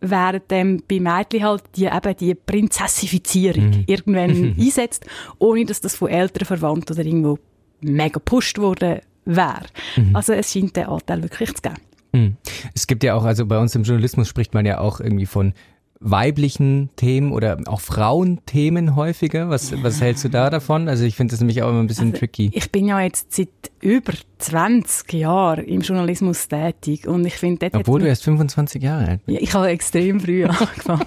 während 0.01 0.49
dann 0.49 0.81
bei 0.87 0.99
Mädchen 0.99 1.43
halt 1.43 1.63
die, 1.75 1.85
eben 1.85 2.17
die 2.17 2.35
Prinzessifizierung 2.35 3.69
mhm. 3.69 3.83
irgendwann 3.87 4.55
einsetzt, 4.59 5.05
ohne 5.39 5.65
dass 5.65 5.81
das 5.81 5.95
von 5.95 6.09
Eltern 6.09 6.45
verwandt 6.45 6.91
oder 6.91 7.03
irgendwo 7.03 7.39
mega 7.81 8.13
gepusht 8.13 8.57
worden 8.57 8.99
wäre. 9.25 9.65
Mhm. 9.95 10.15
Also 10.15 10.33
es 10.33 10.51
scheint 10.51 10.75
den 10.75 10.85
Anteil 10.85 11.23
wirklich 11.23 11.53
zu 11.53 11.61
geben. 11.61 11.75
Mhm. 12.13 12.37
Es 12.73 12.87
gibt 12.87 13.03
ja 13.03 13.15
auch, 13.15 13.23
also 13.23 13.45
bei 13.45 13.59
uns 13.59 13.75
im 13.75 13.83
Journalismus 13.83 14.27
spricht 14.27 14.53
man 14.53 14.65
ja 14.65 14.79
auch 14.79 14.99
irgendwie 14.99 15.25
von 15.25 15.53
weiblichen 15.99 16.89
Themen 16.97 17.31
oder 17.31 17.57
auch 17.65 17.79
Frauenthemen 17.79 18.95
häufiger. 18.95 19.49
Was, 19.49 19.71
was 19.81 20.01
hältst 20.01 20.23
du 20.23 20.29
da 20.29 20.49
davon? 20.49 20.87
Also 20.87 21.03
ich 21.03 21.15
finde 21.15 21.31
das 21.31 21.39
nämlich 21.39 21.63
auch 21.63 21.69
immer 21.69 21.79
ein 21.79 21.87
bisschen 21.87 22.07
also 22.07 22.19
tricky. 22.19 22.51
Ich 22.53 22.71
bin 22.71 22.87
ja 22.87 23.01
jetzt 23.01 23.33
seit 23.33 23.49
über 23.81 24.13
20 24.37 25.13
Jahren 25.13 25.65
im 25.65 25.81
Journalismus 25.81 26.47
tätig 26.47 27.07
und 27.07 27.25
ich 27.25 27.35
finde... 27.35 27.69
Obwohl 27.73 28.01
du 28.01 28.07
erst 28.07 28.23
25 28.23 28.83
Jahre 28.83 29.07
alt 29.07 29.25
bist. 29.25 29.37
Ja, 29.37 29.43
ich 29.43 29.53
habe 29.53 29.67
extrem 29.69 30.19
früh 30.19 30.45
angefangen. 30.45 31.05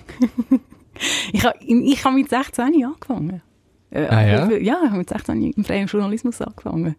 ich 1.32 1.44
habe 1.44 1.58
ich 1.60 2.04
hab 2.04 2.14
mit 2.14 2.28
16 2.28 2.84
angefangen. 2.84 3.42
Äh, 3.90 4.06
ah, 4.06 4.22
ja? 4.22 4.50
ja, 4.50 4.80
ich 4.82 4.88
habe 4.88 4.98
mit 4.98 5.08
16 5.08 5.52
im 5.52 5.64
freien 5.64 5.86
Journalismus 5.86 6.40
angefangen. 6.40 6.96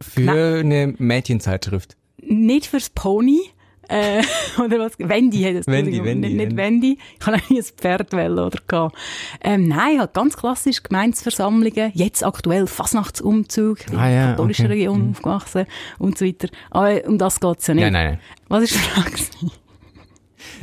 Für 0.00 0.20
Nein. 0.20 0.36
eine 0.36 0.94
Mädchenzeitschrift? 0.98 1.96
Nicht 2.18 2.66
fürs 2.66 2.90
Pony. 2.90 3.40
Äh, 3.88 4.22
oder 4.64 4.78
was? 4.78 4.98
Wendy 4.98 5.42
hat 5.42 5.54
es. 5.54 5.66
Wendy, 5.66 6.02
Wendy. 6.02 6.28
Nicht, 6.28 6.36
nicht 6.36 6.56
Wendy. 6.56 6.98
Ich 7.20 7.26
habe 7.26 7.36
eigentlich 7.36 7.72
ein 7.72 7.76
Pferd 7.76 8.12
wählen 8.12 8.38
oder 8.38 8.58
gehabt. 8.66 8.96
Ähm, 9.42 9.68
nein, 9.68 10.00
halt 10.00 10.14
ganz 10.14 10.36
klassisch 10.36 10.82
Gemeinsversammlungen. 10.82 11.92
Jetzt 11.94 12.24
aktuell 12.24 12.66
Fasnachtsumzug. 12.66 13.78
Ah, 13.96 14.08
ja, 14.08 14.30
katholische 14.30 14.64
okay. 14.64 14.72
Region 14.72 15.02
mhm. 15.02 15.10
aufgewachsen 15.10 15.66
und 15.98 16.18
so 16.18 16.24
weiter. 16.24 16.48
Aber 16.70 17.04
um 17.06 17.18
das 17.18 17.38
geht's 17.38 17.66
ja 17.66 17.74
nicht. 17.74 17.84
Nein, 17.84 17.92
nein, 17.92 18.06
nein. 18.12 18.20
Was 18.48 18.64
ist 18.64 18.74
die 18.74 18.78
Frage? 18.78 19.16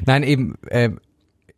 Nein, 0.05 0.23
eben, 0.23 0.55
äh, 0.67 0.91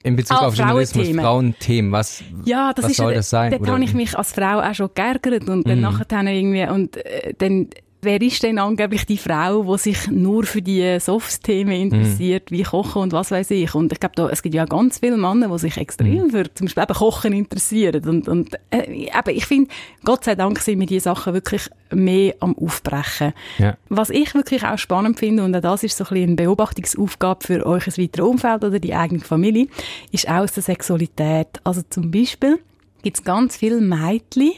in 0.03 0.15
Bezug 0.15 0.37
ah, 0.37 0.47
auf 0.47 0.55
Journalismus, 0.55 1.09
Frauenthemen, 1.09 1.91
was, 1.91 2.23
ja, 2.45 2.73
das 2.73 2.85
was 2.85 2.91
ist, 2.91 2.97
soll 2.97 3.13
das 3.13 3.29
sein? 3.29 3.51
Dort 3.51 3.67
habe 3.69 3.83
ich 3.83 3.93
mich 3.93 4.17
als 4.17 4.31
Frau 4.31 4.59
auch 4.59 4.73
schon 4.73 4.89
geärgert 4.93 5.47
und 5.47 5.67
dann 5.67 5.79
mm. 5.79 5.81
nachher 5.81 6.23
irgendwie, 6.23 6.67
und 6.67 6.97
äh, 6.97 7.33
dann 7.37 7.69
wer 8.01 8.21
ist 8.21 8.43
denn 8.43 8.59
angeblich 8.59 9.05
die 9.05 9.17
Frau, 9.17 9.63
die 9.63 9.77
sich 9.79 10.07
nur 10.07 10.43
für 10.43 10.61
die 10.61 10.99
Soft-Themen 10.99 11.73
interessiert, 11.73 12.51
mm. 12.51 12.53
wie 12.53 12.63
Kochen 12.63 13.01
und 13.03 13.13
was 13.13 13.31
weiß 13.31 13.51
ich. 13.51 13.75
Und 13.75 13.91
ich 13.91 13.99
glaube, 13.99 14.31
es 14.31 14.41
gibt 14.41 14.55
ja 14.55 14.65
ganz 14.65 14.99
viele 14.99 15.17
Männer, 15.17 15.49
die 15.49 15.59
sich 15.59 15.77
extrem 15.77 16.27
mm. 16.27 16.29
für 16.31 16.53
zum 16.53 16.65
Beispiel 16.65 16.83
eben 16.83 16.93
Kochen 16.93 17.33
interessieren. 17.33 18.07
Und, 18.07 18.27
und 18.27 18.57
äh, 18.71 19.07
eben, 19.07 19.35
ich 19.35 19.45
finde, 19.45 19.69
Gott 20.03 20.23
sei 20.23 20.35
Dank 20.35 20.59
sind 20.59 20.79
wir 20.79 20.87
diese 20.87 21.05
Sachen 21.05 21.33
wirklich 21.33 21.69
mehr 21.91 22.35
am 22.39 22.57
Aufbrechen. 22.57 23.33
Ja. 23.57 23.77
Was 23.89 24.09
ich 24.09 24.33
wirklich 24.33 24.65
auch 24.65 24.77
spannend 24.77 25.19
finde, 25.19 25.43
und 25.43 25.55
auch 25.55 25.61
das 25.61 25.83
ist 25.83 25.97
so 25.97 26.03
ein 26.05 26.09
bisschen 26.09 26.29
eine 26.29 26.35
Beobachtungsaufgabe 26.35 27.45
für 27.45 27.65
euch 27.65 27.87
weiteres 27.97 28.27
Umfeld 28.27 28.63
oder 28.63 28.79
die 28.79 28.93
eigene 28.93 29.21
Familie, 29.21 29.67
ist 30.11 30.27
auch 30.27 30.41
aus 30.43 30.53
der 30.53 30.63
Sexualität. 30.63 31.47
Also 31.63 31.81
zum 31.89 32.11
Beispiel, 32.11 32.59
gibt 33.01 33.17
es 33.17 33.23
ganz 33.23 33.57
viele 33.57 33.81
Mädchen, 33.81 34.53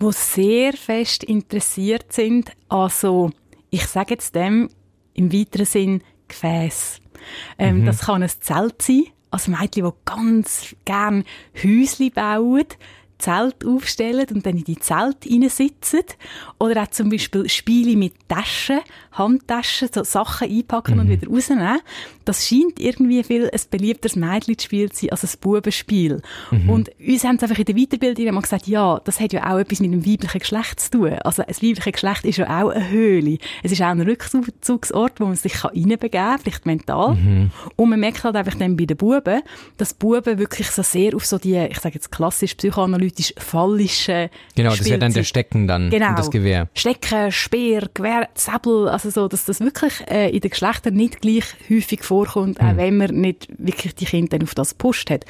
die 0.00 0.12
sehr 0.12 0.72
fest 0.72 1.24
interessiert 1.24 2.12
sind 2.12 2.52
an 2.68 2.90
so, 2.90 3.30
ich 3.70 3.86
sage 3.86 4.14
jetzt 4.14 4.34
dem 4.34 4.68
im 5.14 5.32
weiteren 5.32 5.66
Sinn, 5.66 6.02
Gefäß. 6.28 7.00
Ähm, 7.58 7.80
mhm. 7.80 7.86
Das 7.86 8.00
kann 8.00 8.22
ein 8.22 8.28
Zelt 8.28 8.82
sein, 8.82 9.04
also 9.30 9.50
Mädchen, 9.50 9.84
die 9.84 9.90
ganz 10.04 10.76
gern 10.84 11.24
Häusli 11.62 12.10
bauen, 12.10 12.66
Zelt 13.18 13.66
aufstellen 13.66 14.26
und 14.32 14.46
dann 14.46 14.56
in 14.56 14.64
die 14.64 14.78
Zelt 14.78 15.24
sitzen. 15.24 16.02
Oder 16.58 16.82
auch 16.82 16.90
zum 16.90 17.10
Beispiel 17.10 17.48
Spiele 17.48 17.96
mit 17.96 18.14
Taschen, 18.28 18.80
Handtaschen, 19.12 19.88
so 19.92 20.04
Sachen 20.04 20.48
einpacken 20.50 20.94
mhm. 20.94 21.00
und 21.00 21.08
wieder 21.08 21.28
rausnehmen. 21.28 21.80
Das 22.24 22.46
scheint 22.46 22.78
irgendwie 22.78 23.22
viel 23.24 23.50
ein 23.50 23.60
beliebteres 23.70 24.16
Mädchenspiel 24.16 24.90
zu 24.92 25.02
sein 25.02 25.10
als 25.10 25.24
ein 25.24 25.40
Bubenspiel. 25.40 26.22
Mhm. 26.50 26.70
Und 26.70 26.90
uns 27.00 27.24
haben 27.24 27.36
es 27.36 27.42
einfach 27.42 27.58
in 27.58 27.64
der 27.64 27.74
Weiterbildung 27.74 28.26
immer 28.26 28.42
gesagt, 28.42 28.66
ja, 28.66 29.00
das 29.04 29.18
hat 29.20 29.32
ja 29.32 29.52
auch 29.52 29.58
etwas 29.58 29.80
mit 29.80 29.92
dem 29.92 30.06
weiblichen 30.06 30.38
Geschlecht 30.38 30.80
zu 30.80 30.90
tun. 30.90 31.12
Also 31.24 31.42
ein 31.42 31.54
weibliches 31.54 31.92
Geschlecht 31.92 32.24
ist 32.24 32.38
ja 32.38 32.62
auch 32.62 32.70
eine 32.70 32.88
Höhle. 32.88 33.38
Es 33.62 33.72
ist 33.72 33.82
auch 33.82 33.86
ein 33.86 34.00
Rückzugsort, 34.00 35.20
wo 35.20 35.26
man 35.26 35.36
sich 35.36 35.64
reinbegeben 35.64 36.10
kann, 36.10 36.38
vielleicht 36.38 36.66
mental. 36.66 37.14
Mhm. 37.14 37.50
Und 37.76 37.90
man 37.90 38.00
merkt 38.00 38.22
halt 38.24 38.36
einfach 38.36 38.54
dann 38.54 38.76
bei 38.76 38.84
den 38.84 38.96
Buben, 38.96 39.42
dass 39.76 39.94
Buben 39.94 40.38
wirklich 40.38 40.70
so 40.70 40.82
sehr 40.82 41.14
auf 41.16 41.26
so 41.26 41.38
die, 41.38 41.56
ich 41.56 41.80
sage 41.80 41.94
jetzt 41.94 42.10
klassisch 42.10 42.56
psychoanalytisch 43.08 43.34
fallische 43.38 44.30
Genau, 44.54 44.70
das 44.70 44.84
wäre 44.84 44.98
dann 44.98 45.12
der 45.12 45.24
Stecken 45.24 45.66
dann, 45.66 45.90
genau. 45.90 46.14
das 46.14 46.30
Gewehr. 46.30 46.68
Stecken, 46.74 47.32
Speer, 47.32 47.88
Gewehr, 47.94 48.28
Säbel, 48.34 48.88
also 48.88 49.10
so, 49.10 49.28
dass 49.28 49.44
das 49.44 49.60
wirklich 49.60 49.92
äh, 50.08 50.30
in 50.30 50.40
den 50.40 50.50
Geschlechtern 50.50 50.94
nicht 50.94 51.20
gleich 51.20 51.44
häufig 51.68 52.02
vorkommt, 52.02 52.60
mhm. 52.60 52.68
auch 52.68 52.76
wenn 52.76 52.96
man 52.96 53.14
nicht 53.14 53.48
wirklich 53.58 53.94
die 53.94 54.04
Kinder 54.04 54.38
dann 54.38 54.42
auf 54.42 54.54
das 54.54 54.74
Post 54.74 55.10
hat. 55.10 55.24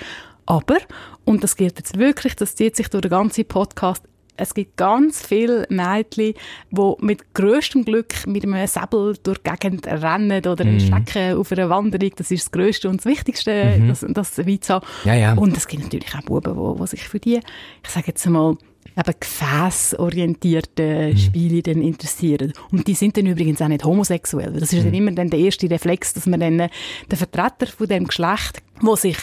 Aber, 0.47 0.79
und 1.25 1.45
das 1.45 1.57
gilt 1.57 1.79
jetzt 1.79 1.99
wirklich, 1.99 2.35
das 2.35 2.55
zieht 2.55 2.75
sich 2.75 2.89
durch 2.89 3.03
den 3.03 3.11
ganzen 3.11 3.45
Podcast, 3.45 4.03
es 4.39 4.55
gibt 4.55 4.77
ganz 4.77 5.27
viele 5.27 5.67
Mädchen, 5.69 6.35
die 6.71 6.93
mit 7.01 7.35
größtem 7.35 7.85
Glück 7.85 8.27
mit 8.27 8.45
einem 8.45 8.67
Säbel 8.67 9.17
durch 9.23 9.39
die 9.39 9.51
Gegend 9.59 9.87
rennen 9.87 10.47
oder 10.47 10.65
mhm. 10.65 10.81
stecken 10.81 11.37
auf 11.37 11.53
einer 11.53 11.69
Wanderung. 11.69 12.11
Das 12.17 12.31
ist 12.31 12.47
das 12.47 12.53
Größte 12.53 12.89
und 12.89 12.99
das 12.99 13.07
Wichtigste, 13.07 13.79
mhm. 13.79 13.89
das, 13.89 14.07
das 14.09 14.39
haben. 14.39 14.87
Ja, 15.05 15.15
ja. 15.15 15.35
Und 15.35 15.57
es 15.57 15.67
gibt 15.67 15.83
natürlich 15.83 16.15
auch 16.15 16.23
Buben, 16.23 16.55
die, 16.55 16.81
die 16.81 16.87
sich 16.87 17.09
für 17.09 17.19
die, 17.19 17.41
ich 17.83 17.91
sage 17.91 18.07
jetzt 18.09 18.27
mal, 18.27 18.57
eben 18.97 19.15
gefäßorientierte 19.21 21.11
mhm. 21.13 21.17
Spiele 21.17 21.63
dann 21.63 21.83
interessieren. 21.83 22.53
Und 22.71 22.87
die 22.87 22.95
sind 22.95 23.17
dann 23.17 23.27
übrigens 23.27 23.61
auch 23.61 23.69
nicht 23.69 23.85
homosexuell. 23.85 24.53
Das 24.53 24.73
ist 24.73 24.81
mhm. 24.81 24.85
dann 24.85 24.95
immer 24.95 25.13
dann 25.13 25.31
der 25.31 25.41
erste 25.41 25.71
Reflex, 25.71 26.15
dass 26.15 26.27
man 26.27 26.41
dann 26.41 26.59
den 26.59 27.17
Vertreter 27.17 27.67
von 27.67 27.87
dem 27.89 28.07
Geschlecht, 28.07 28.63
wo 28.81 28.97
sich 28.97 29.19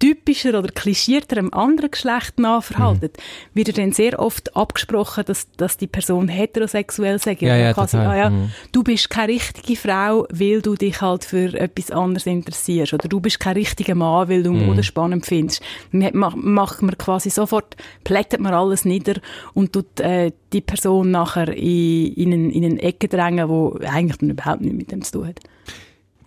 typischer 0.00 0.58
oder 0.58 0.68
klischierter 0.68 1.36
einem 1.36 1.52
anderen 1.52 1.92
Geschlecht 1.92 2.40
nachverhalten, 2.40 3.10
mhm. 3.12 3.54
wird 3.54 3.78
dann 3.78 3.92
sehr 3.92 4.18
oft 4.18 4.56
abgesprochen, 4.56 5.24
dass, 5.26 5.46
dass 5.52 5.76
die 5.76 5.86
Person 5.86 6.26
heterosexuell 6.26 7.18
sagt. 7.20 7.42
Ja, 7.42 7.54
ja, 7.54 7.72
quasi, 7.72 7.98
ah, 7.98 8.16
ja, 8.16 8.30
mhm. 8.30 8.50
Du 8.72 8.82
bist 8.82 9.10
keine 9.10 9.34
richtige 9.34 9.76
Frau, 9.76 10.26
weil 10.30 10.62
du 10.62 10.74
dich 10.74 11.00
halt 11.00 11.24
für 11.24 11.54
etwas 11.54 11.90
anderes 11.90 12.26
interessierst. 12.26 12.94
Oder 12.94 13.08
du 13.08 13.20
bist 13.20 13.38
kein 13.38 13.54
richtiger 13.54 13.94
Mann, 13.94 14.28
weil 14.28 14.42
du 14.42 14.52
mhm. 14.52 14.66
Mode 14.66 14.82
spannend 14.82 15.26
findest. 15.26 15.62
Macht 15.92 16.82
man 16.82 16.98
quasi 16.98 17.30
sofort, 17.30 17.76
plättet 18.02 18.40
man 18.40 18.54
alles 18.54 18.84
nieder 18.84 19.20
und 19.52 19.72
tut 19.72 20.00
äh, 20.00 20.32
die 20.52 20.62
Person 20.62 21.10
nachher 21.10 21.48
in, 21.48 22.14
in, 22.14 22.32
eine, 22.32 22.52
in 22.52 22.64
eine 22.64 22.82
Ecke 22.82 23.06
drängen, 23.06 23.48
die 23.48 23.86
eigentlich 23.86 24.16
dann 24.16 24.30
überhaupt 24.30 24.62
nichts 24.62 24.76
mit 24.78 24.90
dem 24.90 25.02
zu 25.02 25.12
tun 25.12 25.28
hat. 25.28 25.40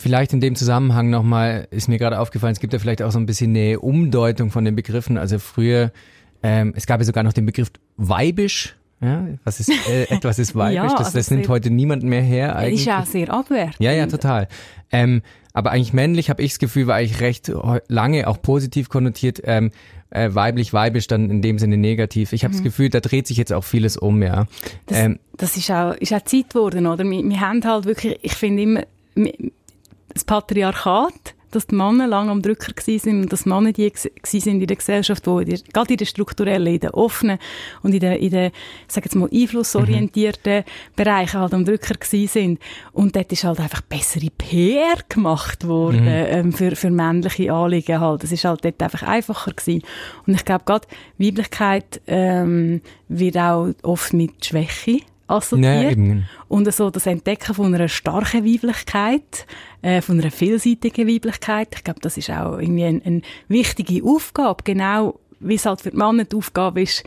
Vielleicht 0.03 0.33
in 0.33 0.41
dem 0.41 0.53
Zusammenhang 0.55 1.09
nochmal, 1.09 1.65
ist 1.71 1.87
mir 1.87 1.97
gerade 1.97 2.19
aufgefallen, 2.19 2.51
es 2.51 2.59
gibt 2.59 2.73
ja 2.73 2.79
vielleicht 2.79 3.01
auch 3.01 3.11
so 3.13 3.19
ein 3.19 3.25
bisschen 3.25 3.51
eine 3.51 3.79
Umdeutung 3.79 4.51
von 4.51 4.65
den 4.65 4.75
Begriffen. 4.75 5.17
Also 5.17 5.39
früher, 5.39 5.93
ähm, 6.43 6.73
es 6.75 6.85
gab 6.85 6.99
ja 6.99 7.05
sogar 7.05 7.23
noch 7.23 7.31
den 7.31 7.45
Begriff 7.45 7.71
weibisch. 7.95 8.75
Ja, 8.99 9.25
was 9.45 9.61
ist, 9.61 9.69
äh, 9.69 10.03
etwas 10.09 10.39
ist 10.39 10.55
weibisch, 10.55 10.75
ja, 10.75 10.89
das, 10.89 11.05
also 11.05 11.17
das 11.17 11.31
nimmt 11.31 11.47
heute 11.47 11.69
niemand 11.69 12.03
mehr 12.03 12.21
her 12.21 12.57
eigentlich. 12.57 12.81
Ist 12.81 12.85
ja 12.85 13.05
sehr 13.05 13.33
abwertend. 13.33 13.77
Ja, 13.79 13.93
ja, 13.93 14.05
total. 14.07 14.49
Ähm, 14.91 15.21
aber 15.53 15.71
eigentlich 15.71 15.93
männlich, 15.93 16.29
habe 16.29 16.41
ich 16.41 16.51
das 16.51 16.59
Gefühl, 16.59 16.87
war 16.87 16.95
eigentlich 16.95 17.21
recht 17.21 17.49
lange 17.87 18.27
auch 18.27 18.41
positiv 18.41 18.89
konnotiert. 18.89 19.39
Ähm, 19.45 19.71
äh, 20.09 20.35
weiblich, 20.35 20.73
weibisch 20.73 21.07
dann 21.07 21.29
in 21.29 21.41
dem 21.41 21.59
Sinne 21.59 21.77
negativ. 21.77 22.33
Ich 22.33 22.43
habe 22.43 22.53
mhm. 22.53 22.57
das 22.57 22.63
Gefühl, 22.65 22.89
da 22.89 22.99
dreht 22.99 23.25
sich 23.25 23.37
jetzt 23.37 23.53
auch 23.53 23.63
vieles 23.63 23.95
um, 23.95 24.21
ja. 24.21 24.47
Das, 24.85 24.99
ähm, 24.99 25.19
das 25.37 25.55
ist 25.55 25.71
auch, 25.71 25.93
ist 25.93 26.11
auch 26.11 26.23
Zeit 26.23 26.49
geworden, 26.49 26.87
oder? 26.87 27.05
Wir, 27.05 27.23
wir 27.23 27.39
haben 27.39 27.63
halt 27.63 27.85
wirklich, 27.85 28.19
ich 28.21 28.33
finde 28.33 28.63
immer, 28.63 28.83
das 30.13 30.23
Patriarchat, 30.23 31.35
dass 31.53 31.67
die 31.67 31.75
Männer 31.75 32.07
lange 32.07 32.31
am 32.31 32.41
Drücker 32.41 32.73
sind 32.81 33.23
und 33.23 33.31
dass 33.31 33.45
Männer 33.45 33.71
die 33.71 33.91
sind 33.93 34.61
in 34.61 34.67
der 34.67 34.75
Gesellschaft, 34.75 35.27
wo 35.27 35.39
die, 35.41 35.61
gerade 35.71 35.93
in 35.93 35.97
der 35.97 36.05
strukturellen, 36.05 36.73
in 36.73 36.79
den 36.79 36.89
offenen 36.91 37.37
und 37.81 37.93
in 37.93 37.99
den, 37.99 38.13
in 38.13 38.31
den 38.31 38.51
sag 38.87 39.05
jetzt 39.05 39.15
mal, 39.15 39.29
einflussorientierten 39.31 40.59
mhm. 40.59 40.95
Bereichen 40.95 41.39
halt 41.39 41.53
am 41.53 41.65
Drücker 41.65 41.95
sind. 42.01 42.59
Und 42.91 43.15
dort 43.15 43.31
ist 43.31 43.43
halt 43.43 43.59
einfach 43.59 43.81
bessere 43.81 44.29
PR 44.37 44.97
gemacht 45.09 45.67
worden 45.67 46.01
mhm. 46.01 46.07
ähm, 46.07 46.53
für, 46.53 46.75
für 46.75 46.89
männliche 46.89 47.53
Anliegen 47.53 47.99
halt. 47.99 48.23
Es 48.23 48.31
ist 48.31 48.45
halt 48.45 48.65
dort 48.65 48.81
einfach 48.81 49.03
einfacher 49.03 49.51
gewesen. 49.51 49.83
Und 50.25 50.33
ich 50.33 50.45
glaube, 50.45 50.63
gerade 50.65 50.87
Weiblichkeit 51.17 52.01
ähm, 52.07 52.81
wird 53.07 53.37
auch 53.37 53.69
oft 53.83 54.13
mit 54.13 54.45
Schwäche 54.45 55.01
assoziiert. 55.33 55.97
Nee, 55.97 56.23
und 56.47 56.71
so 56.73 56.89
das 56.89 57.05
Entdecken 57.05 57.53
von 57.53 57.73
einer 57.73 57.87
starken 57.87 58.45
Weiblichkeit, 58.45 59.45
äh, 59.81 60.01
von 60.01 60.19
einer 60.19 60.31
vielseitigen 60.31 61.07
Weiblichkeit, 61.07 61.69
ich 61.75 61.83
glaube, 61.83 61.99
das 62.01 62.17
ist 62.17 62.29
auch 62.29 62.57
irgendwie 62.57 62.85
eine, 62.85 63.01
eine 63.03 63.21
wichtige 63.47 64.03
Aufgabe, 64.03 64.63
genau 64.63 65.19
wie 65.39 65.55
es 65.55 65.65
halt 65.65 65.81
für 65.81 65.91
die 65.91 65.97
Männer 65.97 66.25
die 66.25 66.35
Aufgabe 66.35 66.81
ist, 66.81 67.03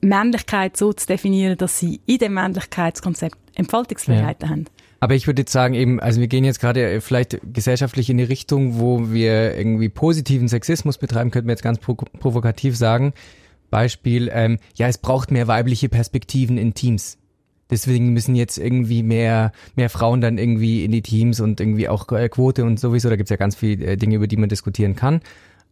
Männlichkeit 0.00 0.76
so 0.76 0.92
zu 0.92 1.06
definieren, 1.06 1.56
dass 1.56 1.78
sie 1.78 2.00
in 2.06 2.18
dem 2.18 2.34
Männlichkeitskonzept 2.34 3.36
Entfaltungsfreiheiten 3.54 4.48
ja. 4.48 4.50
haben. 4.50 4.64
Aber 5.00 5.14
ich 5.14 5.26
würde 5.26 5.42
jetzt 5.42 5.52
sagen, 5.52 5.74
eben, 5.74 6.00
also 6.00 6.20
wir 6.20 6.26
gehen 6.26 6.44
jetzt 6.44 6.60
gerade 6.60 7.00
vielleicht 7.00 7.38
gesellschaftlich 7.52 8.08
in 8.08 8.18
die 8.18 8.24
Richtung, 8.24 8.80
wo 8.80 9.10
wir 9.12 9.56
irgendwie 9.56 9.88
positiven 9.88 10.48
Sexismus 10.48 10.98
betreiben, 10.98 11.30
könnten 11.30 11.48
wir 11.48 11.52
jetzt 11.52 11.62
ganz 11.62 11.78
provokativ 11.78 12.76
sagen. 12.76 13.12
Beispiel, 13.70 14.30
ähm, 14.32 14.58
ja, 14.74 14.88
es 14.88 14.98
braucht 14.98 15.30
mehr 15.30 15.48
weibliche 15.48 15.88
Perspektiven 15.88 16.56
in 16.56 16.74
Teams. 16.74 17.18
Deswegen 17.70 18.12
müssen 18.12 18.34
jetzt 18.36 18.58
irgendwie 18.58 19.02
mehr, 19.02 19.52
mehr 19.74 19.90
Frauen 19.90 20.20
dann 20.20 20.38
irgendwie 20.38 20.84
in 20.84 20.92
die 20.92 21.02
Teams 21.02 21.40
und 21.40 21.60
irgendwie 21.60 21.88
auch 21.88 22.10
äh, 22.12 22.28
Quote 22.28 22.64
und 22.64 22.78
sowieso. 22.78 23.08
Da 23.08 23.16
gibt's 23.16 23.30
ja 23.30 23.36
ganz 23.36 23.56
viele 23.56 23.84
äh, 23.84 23.96
Dinge, 23.96 24.16
über 24.16 24.28
die 24.28 24.36
man 24.36 24.48
diskutieren 24.48 24.94
kann. 24.94 25.20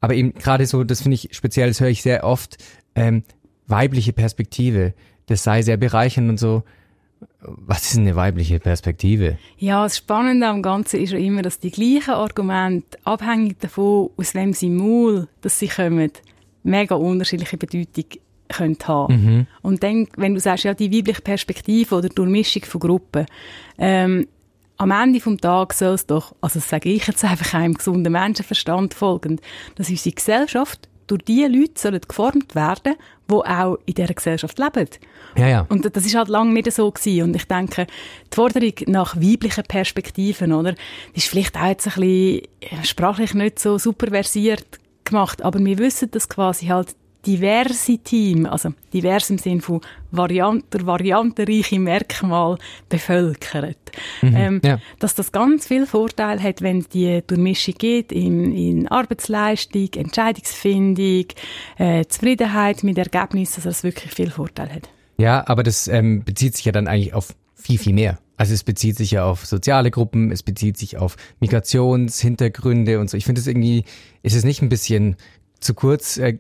Aber 0.01 0.15
eben 0.15 0.35
gerade 0.35 0.67
so, 0.67 0.85
das 0.85 1.03
finde 1.03 1.15
ich 1.15 1.29
speziell, 1.33 1.69
das 1.69 1.81
höre 1.81 1.89
ich 1.89 2.03
sehr 2.03 2.25
oft, 2.25 2.59
ähm, 2.95 3.23
weibliche 3.67 4.13
Perspektive. 4.13 4.95
Das 5.27 5.45
sei 5.45 5.63
sehr 5.63 5.77
bereichernd 5.77 6.29
und 6.29 6.39
so. 6.39 6.65
Was 7.41 7.91
ist 7.91 7.99
eine 7.99 8.17
weibliche 8.17 8.59
Perspektive? 8.59 9.39
Ja, 9.57 9.85
das 9.85 9.97
Spannende 9.99 10.49
am 10.49 10.63
Ganzen 10.63 11.01
ist 11.01 11.13
ja 11.13 11.19
immer, 11.19 11.43
dass 11.43 11.59
die 11.59 11.71
gleichen 11.71 12.11
Argumente, 12.11 12.99
abhängig 13.05 13.61
davon, 13.61 14.11
aus 14.17 14.35
wem 14.35 14.53
sie 14.53 14.69
Maul, 14.69 15.29
dass 15.41 15.59
sie 15.59 15.69
kommen, 15.69 16.11
mega 16.63 16.95
unterschiedliche 16.95 17.57
Bedeutung 17.57 18.05
könnte 18.49 18.89
haben. 18.89 19.15
Mhm. 19.15 19.47
Und 19.63 19.83
dann, 19.83 20.09
wenn 20.17 20.35
du 20.35 20.41
sagst, 20.41 20.65
ja, 20.65 20.75
die 20.75 20.93
weibliche 20.93 21.23
Perspektive 21.23 21.95
oder 21.95 22.09
Durchmischung 22.09 22.65
von 22.65 22.81
Gruppen, 22.81 23.27
ähm, 23.79 24.27
am 24.77 24.91
Ende 24.91 25.21
vom 25.21 25.41
Tag 25.41 25.73
soll 25.73 25.95
es 25.95 26.07
doch, 26.07 26.35
also 26.41 26.59
das 26.59 26.69
sage 26.69 26.89
ich 26.89 27.07
jetzt 27.07 27.25
einfach 27.25 27.55
einem 27.55 27.75
gesunden 27.75 28.13
Menschenverstand 28.13 28.95
folgend, 28.95 29.41
dass 29.77 29.89
unsere 29.89 30.15
Gesellschaft 30.15 30.89
durch 31.07 31.23
die 31.23 31.45
Leute 31.45 31.75
sollen 31.77 32.01
geformt 32.01 32.55
werden, 32.55 32.95
die 33.31 33.35
auch 33.35 33.79
in 33.87 33.95
dieser 33.95 34.15
Gesellschaft 34.15 34.59
leben. 34.59 34.89
Ja, 35.37 35.49
ja. 35.49 35.67
Und 35.69 35.85
das 35.95 36.05
ist 36.05 36.15
halt 36.15 36.29
lange 36.29 36.53
nicht 36.53 36.73
so 36.73 36.91
gewesen. 36.91 37.25
Und 37.25 37.37
ich 37.37 37.45
denke, 37.45 37.87
die 38.33 38.35
Forderung 38.35 38.73
nach 38.87 39.17
weiblichen 39.17 39.65
Perspektiven, 39.65 40.53
oder, 40.53 40.73
die 40.73 41.19
ist 41.19 41.29
vielleicht 41.29 41.57
auch 41.57 41.67
jetzt 41.67 41.87
ein 41.87 41.95
bisschen 41.95 42.85
sprachlich 42.85 43.35
nicht 43.35 43.59
so 43.59 43.79
super 43.79 44.09
versiert 44.09 44.81
gemacht, 45.05 45.43
aber 45.43 45.63
wir 45.63 45.79
wissen, 45.79 46.11
dass 46.11 46.29
quasi 46.29 46.67
halt 46.67 46.97
diverse 47.27 47.99
Team, 47.99 48.47
also 48.47 48.73
divers 48.93 49.31
im 49.31 49.39
Sinn 49.39 49.61
von 49.61 49.81
varianter, 50.11 50.87
variantenreiche 50.87 51.79
Merkmal 51.79 52.59
bevölkert. 52.89 53.79
Mhm, 54.23 54.37
ähm, 54.37 54.61
ja. 54.65 54.79
Dass 54.99 55.15
das 55.15 55.33
ganz 55.33 55.67
viel 55.67 55.87
Vorteil 55.87 56.43
hat, 56.43 56.63
wenn 56.63 56.85
die 56.93 57.23
Durchmischung 57.27 57.75
geht 57.79 58.13
in, 58.13 58.53
in 58.53 58.89
Arbeitsleistung, 58.89 59.89
Entscheidungsfindung, 59.95 61.27
äh, 61.79 62.05
Zufriedenheit 62.07 62.85
mit 62.85 62.99
Ergebnissen, 62.99 63.63
dass 63.63 63.65
das 63.65 63.85
wirklich 63.85 64.13
viel 64.13 64.31
Vorteil 64.31 64.73
hat. 64.73 64.89
Ja, 65.17 65.47
aber 65.47 65.63
das 65.63 65.89
ähm, 65.89 66.25
bezieht 66.25 66.57
sich 66.57 66.65
ja 66.65 66.73
dann 66.73 66.89
eigentlich 66.89 67.15
auf 67.15 67.35
viel, 67.55 67.79
viel 67.79 67.95
mehr. 67.95 68.19
Also 68.37 68.53
es 68.53 68.65
bezieht 68.65 68.97
sich 68.97 69.13
ja 69.13 69.25
auf 69.25 69.47
soziale 69.47 69.91
Gruppen, 69.91 70.33
es 70.33 70.43
bezieht 70.43 70.77
sich 70.77 70.99
auf 70.99 71.17
Migrationshintergründe 71.39 72.99
und 72.99 73.09
so. 73.09 73.17
Ich 73.17 73.25
finde 73.25 73.41
es 73.41 73.47
irgendwie, 73.47 73.85
ist 74.23 74.35
es 74.35 74.45
nicht 74.45 74.61
ein 74.61 74.69
bisschen 74.69 75.17
zu 75.65 75.75
kurz 75.75 76.19
äh, 76.19 76.35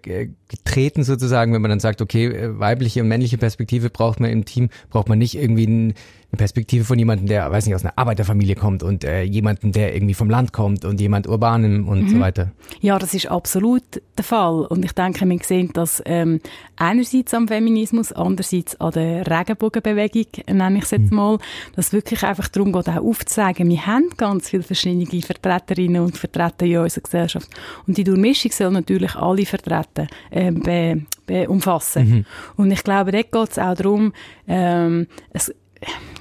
getreten 0.49 1.03
sozusagen, 1.03 1.53
wenn 1.53 1.63
man 1.63 1.71
dann 1.71 1.81
sagt, 1.81 2.03
okay, 2.03 2.27
äh, 2.27 2.59
weibliche 2.59 3.01
und 3.01 3.09
männliche 3.09 3.39
Perspektive 3.39 3.91
braucht 3.91 4.21
man 4.21 4.31
im 4.31 4.45
Team, 4.45 4.69
braucht 4.91 5.09
man 5.09 5.19
nicht 5.19 5.35
irgendwie 5.35 5.95
ein, 6.35 6.39
Perspektive 6.39 6.85
von 6.85 6.99
jemandem, 6.99 7.27
der, 7.27 7.51
weiß 7.51 7.67
nicht, 7.67 7.75
aus 7.75 7.85
einer 7.85 7.97
Arbeiterfamilie 7.97 8.55
kommt 8.55 8.83
und 8.83 9.05
äh, 9.05 9.23
jemanden, 9.23 9.73
der 9.73 9.95
irgendwie 9.95 10.15
vom 10.15 10.29
Land 10.31 10.53
kommt 10.53 10.85
und 10.85 11.01
jemand 11.01 11.27
urbanem 11.27 11.89
und 11.89 12.05
mhm. 12.05 12.09
so 12.09 12.21
weiter. 12.21 12.53
Ja, 12.81 12.99
das 12.99 13.15
ist 13.15 13.27
absolut 13.27 13.83
der 14.17 14.25
Fall. 14.25 14.67
Und 14.67 14.85
ich 14.85 14.93
denke, 14.93 15.29
wir 15.29 15.39
sehen 15.43 15.71
das 15.73 16.03
ähm, 16.07 16.41
einerseits 16.77 17.35
am 17.35 17.49
Feminismus, 17.49 18.13
andererseits 18.13 18.81
an 18.81 18.93
der 18.93 19.27
Regenbogenbewegung, 19.27 20.27
nenne 20.47 20.79
ich 20.79 20.85
es 20.85 20.91
jetzt 20.91 21.11
mhm. 21.11 21.17
mal, 21.17 21.39
dass 21.77 21.93
wirklich 21.93 22.23
einfach 22.23 22.49
darum 22.49 22.73
geht, 22.73 22.89
auch 22.89 22.97
aufzuzeigen, 22.97 23.69
wir 23.69 23.87
haben 23.87 24.11
ganz 24.17 24.51
viele 24.51 24.63
verschiedene 24.63 25.23
Vertreterinnen 25.23 26.03
und 26.03 26.19
Vertreter 26.19 26.67
in 26.67 26.79
unserer 26.79 27.03
Gesellschaft. 27.03 27.49
Und 27.87 27.97
die 27.97 28.05
Durchmischung 28.05 28.53
soll 28.53 28.71
natürlich 28.71 29.15
alle 29.15 29.47
vertreten, 29.47 30.09
äh, 30.31 30.51
be, 30.51 31.03
be 31.27 31.49
umfassen. 31.49 32.09
Mhm. 32.09 32.25
Und 32.57 32.71
ich 32.71 32.83
glaube, 32.85 33.13
dort 33.13 33.33
geht 33.33 33.51
es 33.51 33.59
auch 33.59 33.75
darum, 33.75 34.13
ähm, 34.47 35.07
es, 35.31 35.53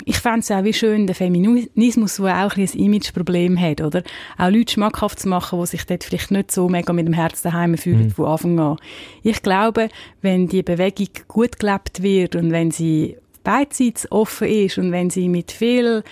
ich 0.05 0.17
fände 0.17 0.39
es 0.39 0.51
auch 0.51 0.63
wie 0.63 0.73
schön, 0.73 1.07
der 1.07 1.15
Feminismus, 1.15 2.17
der 2.17 2.45
auch 2.45 2.55
ein, 2.55 2.63
ein 2.63 2.79
Imageproblem 2.79 3.59
hat, 3.59 3.81
oder? 3.81 4.03
Auch 4.37 4.49
Leute 4.49 4.73
schmackhaft 4.73 5.19
zu 5.19 5.29
machen, 5.29 5.59
die 5.59 5.67
sich 5.67 5.85
dort 5.85 6.03
vielleicht 6.03 6.31
nicht 6.31 6.51
so 6.51 6.67
mega 6.67 6.93
mit 6.93 7.07
dem 7.07 7.13
Herz 7.13 7.41
daheim 7.41 7.77
fühlen 7.77 8.05
mhm. 8.05 8.11
von 8.11 8.25
Anfang 8.25 8.59
an. 8.59 8.77
Ich 9.21 9.41
glaube, 9.41 9.89
wenn 10.21 10.47
die 10.47 10.63
Bewegung 10.63 11.09
gut 11.27 11.59
gelebt 11.59 12.01
wird 12.01 12.35
und 12.35 12.51
wenn 12.51 12.71
sie 12.71 13.17
beidseits 13.43 14.11
offen 14.11 14.47
ist 14.47 14.77
und 14.77 14.91
wenn 14.91 15.09
sie 15.09 15.29
mit 15.29 15.51
viel 15.51 16.03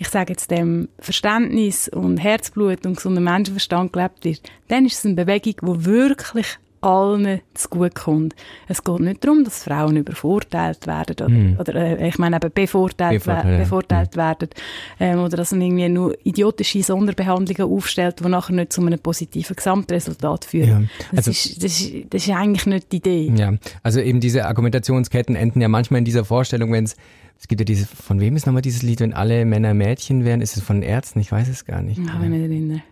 ich 0.00 0.08
sage 0.08 0.32
jetzt 0.32 0.50
dem 0.50 0.88
Verständnis 0.98 1.86
und 1.86 2.16
Herzblut 2.16 2.86
und 2.86 2.96
gesundem 2.96 3.24
Menschenverstand 3.24 3.92
gelebt 3.92 4.24
wird, 4.24 4.40
dann 4.68 4.86
ist 4.86 4.98
es 4.98 5.04
eine 5.04 5.14
Bewegung, 5.14 5.56
die 5.60 5.84
wirklich 5.84 6.46
allen 6.80 7.40
zugutekommt. 7.54 8.34
Es 8.68 8.82
geht 8.82 9.00
nicht 9.00 9.24
darum, 9.24 9.44
dass 9.44 9.64
Frauen 9.64 9.96
übervorteilt 9.96 10.86
werden 10.86 11.16
oder, 11.16 11.28
mm. 11.28 11.56
oder 11.58 11.74
äh, 11.74 12.08
ich 12.08 12.18
meine 12.18 12.36
eben 12.36 12.52
bevorteilt, 12.52 13.24
Bevorteil, 13.24 13.52
ja. 13.52 13.58
bevorteilt 13.58 14.10
ja. 14.14 14.16
werden 14.16 14.48
ähm, 14.98 15.18
oder 15.20 15.36
dass 15.36 15.52
man 15.52 15.62
irgendwie 15.62 15.88
nur 15.88 16.16
idiotische 16.24 16.82
Sonderbehandlungen 16.82 17.72
aufstellt, 17.72 18.20
die 18.20 18.28
nachher 18.28 18.54
nicht 18.54 18.72
zu 18.72 18.80
einem 18.80 18.98
positiven 18.98 19.56
Gesamtresultat 19.56 20.44
führen. 20.44 20.68
Ja. 20.68 21.16
Also, 21.16 21.30
das, 21.30 21.46
ist, 21.46 21.64
das, 21.64 21.80
ist, 21.80 21.94
das 22.10 22.26
ist 22.26 22.34
eigentlich 22.34 22.66
nicht 22.66 22.92
die 22.92 22.96
Idee. 22.96 23.32
Ja, 23.36 23.54
also 23.82 24.00
eben 24.00 24.20
diese 24.20 24.46
Argumentationsketten 24.46 25.36
enden 25.36 25.60
ja 25.60 25.68
manchmal 25.68 25.98
in 25.98 26.04
dieser 26.04 26.24
Vorstellung, 26.24 26.72
wenn 26.72 26.84
es 26.84 26.96
es 27.40 27.48
gibt 27.48 27.62
ja 27.62 27.64
diese, 27.64 27.86
von 27.86 28.20
wem 28.20 28.36
ist 28.36 28.44
nochmal 28.44 28.60
dieses 28.60 28.82
Lied, 28.82 29.00
wenn 29.00 29.14
alle 29.14 29.46
Männer 29.46 29.72
Mädchen 29.72 30.26
wären? 30.26 30.42
Ist 30.42 30.58
es 30.58 30.62
von 30.62 30.82
Ärzten? 30.82 31.20
Ich 31.20 31.32
weiß 31.32 31.48
es 31.48 31.64
gar 31.64 31.80
nicht. 31.80 31.96
Ja, 31.96 32.20
wenn 32.20 32.34
ich 32.34 32.42
erinnere. 32.42 32.82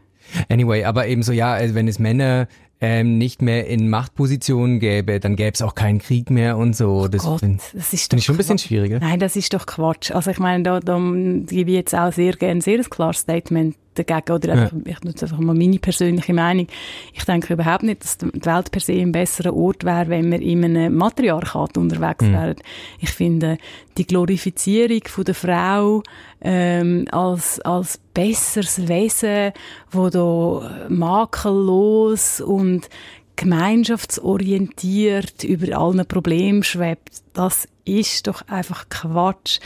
Anyway, 0.49 0.85
aber 0.85 1.07
eben 1.07 1.23
so, 1.23 1.33
ja, 1.33 1.53
also 1.53 1.75
wenn 1.75 1.87
es 1.87 1.99
Männer 1.99 2.49
ähm, 2.81 3.19
nicht 3.19 3.43
mehr 3.43 3.67
in 3.67 3.89
Machtpositionen 3.89 4.79
gäbe, 4.79 5.21
dann 5.21 5.37
gäbe 5.37 5.53
es 5.55 5.63
auch 5.63 5.75
keinen 5.75 5.99
Krieg 5.99 6.31
mehr 6.31 6.57
und 6.57 6.77
so. 6.77 7.03
Oh 7.03 7.09
das 7.09 7.25
finde 7.39 7.59
find 7.61 8.15
ich 8.15 8.25
schon 8.25 8.35
ein 8.35 8.39
bisschen 8.39 8.59
schwieriger. 8.59 9.01
Nein, 9.01 9.19
das 9.19 9.37
ist 9.37 9.53
doch 9.53 9.67
Quatsch. 9.67 10.11
Also 10.13 10.31
ich 10.31 10.39
meine, 10.39 10.63
da, 10.63 10.81
da 10.81 10.97
gebe 10.97 11.71
ich 11.71 11.77
jetzt 11.77 11.95
auch 11.95 12.13
sehr 12.13 12.35
gerne 12.35 12.59
ein 12.59 12.61
sehr 12.61 12.83
klares 12.85 13.19
Statement 13.19 13.77
dagegen. 14.05 14.33
Oder 14.33 14.55
ja. 14.55 14.71
ich 14.85 15.01
nutze 15.03 15.27
einfach 15.27 15.39
mal 15.39 15.55
meine 15.55 15.79
persönliche 15.79 16.35
Meinung. 16.35 16.67
Ich 17.13 17.25
denke 17.25 17.55
überhaupt 17.55 17.83
nicht, 17.83 18.05
dass 18.05 18.19
die 18.19 18.27
Welt 18.45 18.71
per 18.71 18.81
se 18.81 18.95
ein 18.95 19.13
besserer 19.13 19.55
Ort 19.55 19.85
wäre, 19.85 20.09
wenn 20.09 20.31
wir 20.31 20.41
in 20.41 20.65
einem 20.65 20.97
Matriarchat 20.97 21.77
unterwegs 21.77 22.25
mhm. 22.25 22.33
wären. 22.33 22.57
Ich 23.01 23.11
finde, 23.11 23.59
die 23.97 24.07
Glorifizierung 24.07 25.03
von 25.07 25.25
der 25.25 25.35
Frau 25.35 26.03
ähm, 26.41 27.07
als, 27.11 27.61
als 27.61 27.99
besseres 28.15 28.89
Wesen, 28.89 29.53
wo 29.91 30.09
da 30.09 30.87
makellos 30.89 32.41
und 32.41 32.89
gemeinschaftsorientiert 33.39 35.45
über 35.45 35.79
allen 35.79 36.05
Problemen 36.07 36.63
schwebt, 36.65 37.23
das 37.35 37.69
ist 37.89 38.27
doch 38.27 38.43
einfach 38.49 38.89
Quatsch. 38.89 39.61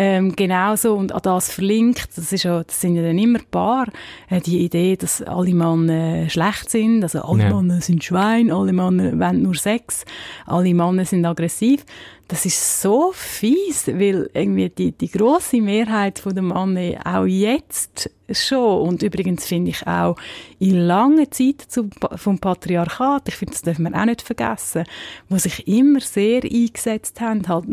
Ähm, 0.00 0.36
genauso, 0.36 0.94
und 0.94 1.12
an 1.12 1.20
das 1.22 1.50
verlinkt, 1.50 2.16
das, 2.16 2.32
ist 2.32 2.44
ja, 2.44 2.62
das 2.62 2.80
sind 2.80 2.94
ja 2.94 3.02
dann 3.02 3.18
immer 3.18 3.40
Paar, 3.50 3.88
äh, 4.30 4.40
die 4.40 4.60
Idee, 4.60 4.96
dass 4.96 5.22
alle 5.22 5.54
Männer 5.54 6.24
äh, 6.24 6.30
schlecht 6.30 6.70
sind, 6.70 7.02
also 7.02 7.22
alle 7.22 7.44
ja. 7.44 7.54
Männer 7.54 7.80
sind 7.80 8.04
Schwein, 8.04 8.52
alle 8.52 8.72
Männer 8.72 9.18
wollen 9.18 9.42
nur 9.42 9.56
Sex, 9.56 10.04
alle 10.46 10.72
Männer 10.72 11.04
sind 11.04 11.24
aggressiv. 11.24 11.84
Das 12.28 12.44
ist 12.44 12.82
so 12.82 13.10
fies, 13.14 13.88
weil 13.88 14.28
irgendwie 14.34 14.68
die, 14.68 14.92
die 14.92 15.10
große 15.10 15.62
Mehrheit 15.62 16.22
der 16.24 16.42
Männer 16.42 17.00
auch 17.06 17.24
jetzt 17.24 18.10
schon 18.30 18.82
und 18.86 19.02
übrigens 19.02 19.46
finde 19.46 19.70
ich 19.70 19.86
auch 19.86 20.16
in 20.58 20.76
langer 20.76 21.30
Zeit 21.30 21.62
zum, 21.68 21.90
vom 22.16 22.38
Patriarchat, 22.38 23.28
ich 23.28 23.36
finde, 23.36 23.52
das 23.52 23.62
dürfen 23.62 23.84
wir 23.84 23.98
auch 23.98 24.04
nicht 24.04 24.20
vergessen, 24.20 24.84
wo 25.30 25.38
sich 25.38 25.66
immer 25.66 26.00
sehr 26.00 26.42
eingesetzt 26.44 27.20
haben, 27.20 27.48
halt, 27.48 27.67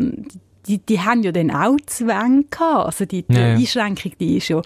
die, 0.66 0.78
die 0.78 1.00
haben 1.00 1.22
ja 1.22 1.32
dann 1.32 1.50
auch 1.50 1.76
Zwänge 1.86 2.44
gehabt, 2.44 2.86
also 2.86 3.04
die, 3.04 3.22
die 3.22 3.34
ja. 3.34 3.54
Einschränkung, 3.54 4.12
die 4.18 4.36
ist 4.36 4.48
ja, 4.48 4.62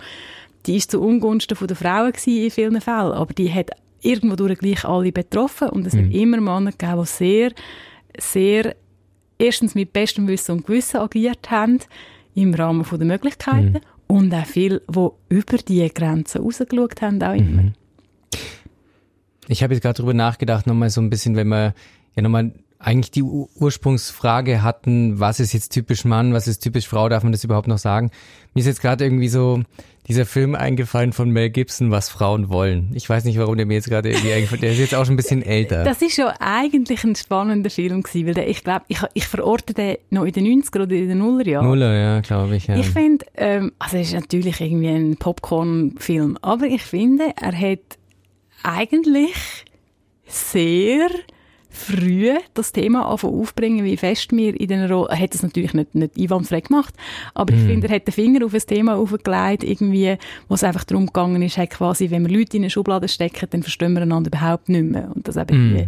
die 0.67 0.77
ist 0.77 0.91
zu 0.91 1.01
Ungunsten 1.01 1.57
von 1.57 1.69
der 1.69 1.77
Frauen 1.77 2.13
gewesen 2.13 2.45
in 2.45 2.51
vielen 2.51 2.81
Fällen, 2.81 3.13
aber 3.13 3.33
die 3.33 3.53
hat 3.53 3.71
irgendwo 4.03 4.37
durch 4.37 4.59
gleich 4.59 4.85
alle 4.85 5.13
betroffen 5.13 5.69
und 5.69 5.87
es 5.87 5.95
mhm. 5.95 6.07
hat 6.07 6.15
immer 6.15 6.41
Männer 6.41 6.73
gegeben, 6.73 7.03
die 7.03 7.07
sehr, 7.07 7.53
sehr 8.19 8.77
erstens 9.39 9.75
mit 9.75 9.93
bestem 9.93 10.27
Wissen 10.29 10.53
und 10.53 10.67
Gewissen 10.67 10.99
agiert 10.99 11.51
haben, 11.51 11.79
im 12.35 12.55
Rahmen 12.55 12.87
der 12.91 13.07
Möglichkeiten, 13.07 13.73
mhm. 13.73 14.17
und 14.17 14.35
auch 14.35 14.47
viele, 14.47 14.83
die 14.89 15.09
über 15.35 15.59
diese 15.59 15.91
Grenzen 15.91 16.43
rausgeschaut 16.43 17.03
haben, 17.03 17.23
auch 17.23 17.35
immer. 17.35 17.63
Mhm. 17.63 17.73
Ich 19.49 19.63
habe 19.63 19.75
jetzt 19.75 19.83
gerade 19.83 19.97
darüber 19.97 20.15
nachgedacht, 20.15 20.67
nochmal 20.67 20.91
so 20.91 21.01
ein 21.01 21.11
bisschen, 21.11 21.35
wenn 21.35 21.49
man 21.49 21.73
ja 22.15 22.23
nochmal 22.23 22.53
eigentlich 22.81 23.11
die 23.11 23.23
Ursprungsfrage 23.23 24.63
hatten, 24.63 25.21
was 25.21 25.39
ist 25.39 25.53
jetzt 25.53 25.69
typisch 25.69 26.05
Mann, 26.07 26.33
was 26.33 26.49
ist 26.49 26.61
typisch 26.61 26.89
Frau, 26.89 27.09
darf 27.11 27.23
man 27.23 27.33
das 27.33 27.45
überhaupt 27.45 27.69
noch 27.69 27.79
sagen? 27.79 28.11
Mir 28.55 28.61
ist 28.61 28.67
jetzt 28.67 28.81
gerade 28.81 29.05
irgendwie 29.05 29.29
so 29.29 29.63
dieser 30.09 30.25
Film 30.25 30.55
eingefallen 30.55 31.13
von 31.13 31.31
Mel 31.31 31.51
Gibson, 31.51 31.91
was 31.91 32.09
Frauen 32.09 32.49
wollen. 32.49 32.91
Ich 32.95 33.09
weiß 33.09 33.25
nicht, 33.25 33.39
warum 33.39 33.59
der 33.59 33.67
mir 33.67 33.75
jetzt 33.75 33.91
gerade 33.91 34.09
irgendwie 34.09 34.33
eingefallen 34.33 34.63
Der 34.63 34.73
ist 34.73 34.79
jetzt 34.79 34.95
auch 34.95 35.05
schon 35.05 35.13
ein 35.13 35.19
bisschen 35.19 35.43
älter. 35.43 35.85
Das 35.85 36.01
ist 36.01 36.17
ja 36.17 36.35
eigentlich 36.41 37.05
ein 37.05 37.15
spannender 37.15 37.69
Film 37.69 38.03
gewesen, 38.03 38.27
weil 38.27 38.35
der, 38.35 38.49
ich 38.49 38.65
glaube, 38.65 38.87
ich, 38.89 38.99
ich 39.13 39.27
verorte 39.27 39.75
den 39.75 39.99
noch 40.09 40.25
in 40.25 40.33
den 40.33 40.63
90er 40.63 40.83
oder 40.83 40.97
in 40.97 41.09
den 41.11 41.19
Nullerjahren. 41.19 41.69
Nuller, 41.69 41.95
ja, 41.95 42.21
glaube 42.23 42.57
ich, 42.57 42.67
ja. 42.67 42.77
Ich 42.77 42.89
finde, 42.89 43.27
ähm, 43.37 43.73
also 43.79 43.99
es 43.99 44.09
ist 44.09 44.15
natürlich 44.15 44.61
irgendwie 44.61 44.89
ein 44.89 45.17
Popcorn-Film, 45.17 46.39
aber 46.41 46.65
ich 46.65 46.83
finde, 46.83 47.35
er 47.41 47.57
hat 47.57 47.99
eigentlich 48.63 49.65
sehr 50.27 51.09
früh 51.71 52.35
das 52.55 52.73
Thema 52.73 53.07
aufbringen, 53.07 53.85
wie 53.85 53.97
fest 53.97 54.33
wir 54.33 54.59
in 54.61 54.69
den 54.69 54.91
Rolle, 54.91 55.09
er 55.11 55.19
hat 55.21 55.35
es 55.35 55.43
natürlich 55.43 55.73
nicht, 55.73 55.95
nicht 55.95 56.19
einwandfrei 56.19 56.61
gemacht, 56.61 56.95
aber 57.35 57.53
mm. 57.53 57.57
ich 57.57 57.63
mhm. 57.63 57.69
finde, 57.69 57.89
er 57.89 57.95
hat 57.97 58.07
den 58.07 58.13
Finger 58.13 58.45
auf 58.45 58.55
ein 58.55 58.61
Thema 58.61 58.97
aufgelegt, 58.97 59.65
irgendwie, 59.65 60.17
wo 60.49 60.55
es 60.55 60.65
einfach 60.65 60.85
darum 60.85 61.07
gegangen 61.07 61.43
ist, 61.43 61.59
halt 61.59 61.71
quasi, 61.71 62.11
wenn 62.11 62.27
wir 62.27 62.37
Leute 62.37 62.57
in 62.57 62.65
eine 62.65 62.71
Schublade 62.71 63.09
stecken, 63.09 63.47
dann 63.51 63.63
verstehen 63.63 63.93
wir 63.95 64.03
einander 64.03 64.29
überhaupt 64.29 64.69
nicht 64.69 64.85
mehr. 64.85 65.11
Und 65.15 65.27
das 65.27 65.37
eben 65.37 65.73
mm. 65.73 65.77
die, 65.77 65.87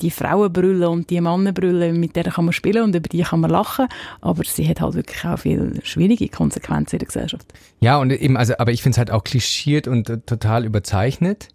die 0.00 0.10
Frauenbrille 0.10 0.88
und 0.88 1.10
die 1.10 1.20
Mannenbrille, 1.20 1.92
mit 1.92 2.16
denen 2.16 2.32
kann 2.32 2.44
man 2.44 2.52
spielen 2.52 2.84
und 2.84 2.94
über 2.94 3.08
die 3.08 3.22
kann 3.22 3.40
man 3.40 3.50
lachen, 3.50 3.88
aber 4.20 4.44
sie 4.44 4.68
hat 4.68 4.80
halt 4.80 4.94
wirklich 4.94 5.24
auch 5.24 5.38
viele 5.38 5.84
schwierige 5.84 6.28
Konsequenzen 6.28 6.96
in 6.96 6.98
der 7.00 7.06
Gesellschaft. 7.06 7.46
Ja, 7.80 7.98
und 7.98 8.10
eben, 8.10 8.36
also, 8.36 8.54
aber 8.58 8.72
ich 8.72 8.82
finde 8.82 8.94
es 8.94 8.98
halt 8.98 9.10
auch 9.10 9.24
klischiert 9.24 9.88
und 9.88 10.08
äh, 10.08 10.18
total 10.18 10.64
überzeichnet. 10.64 11.48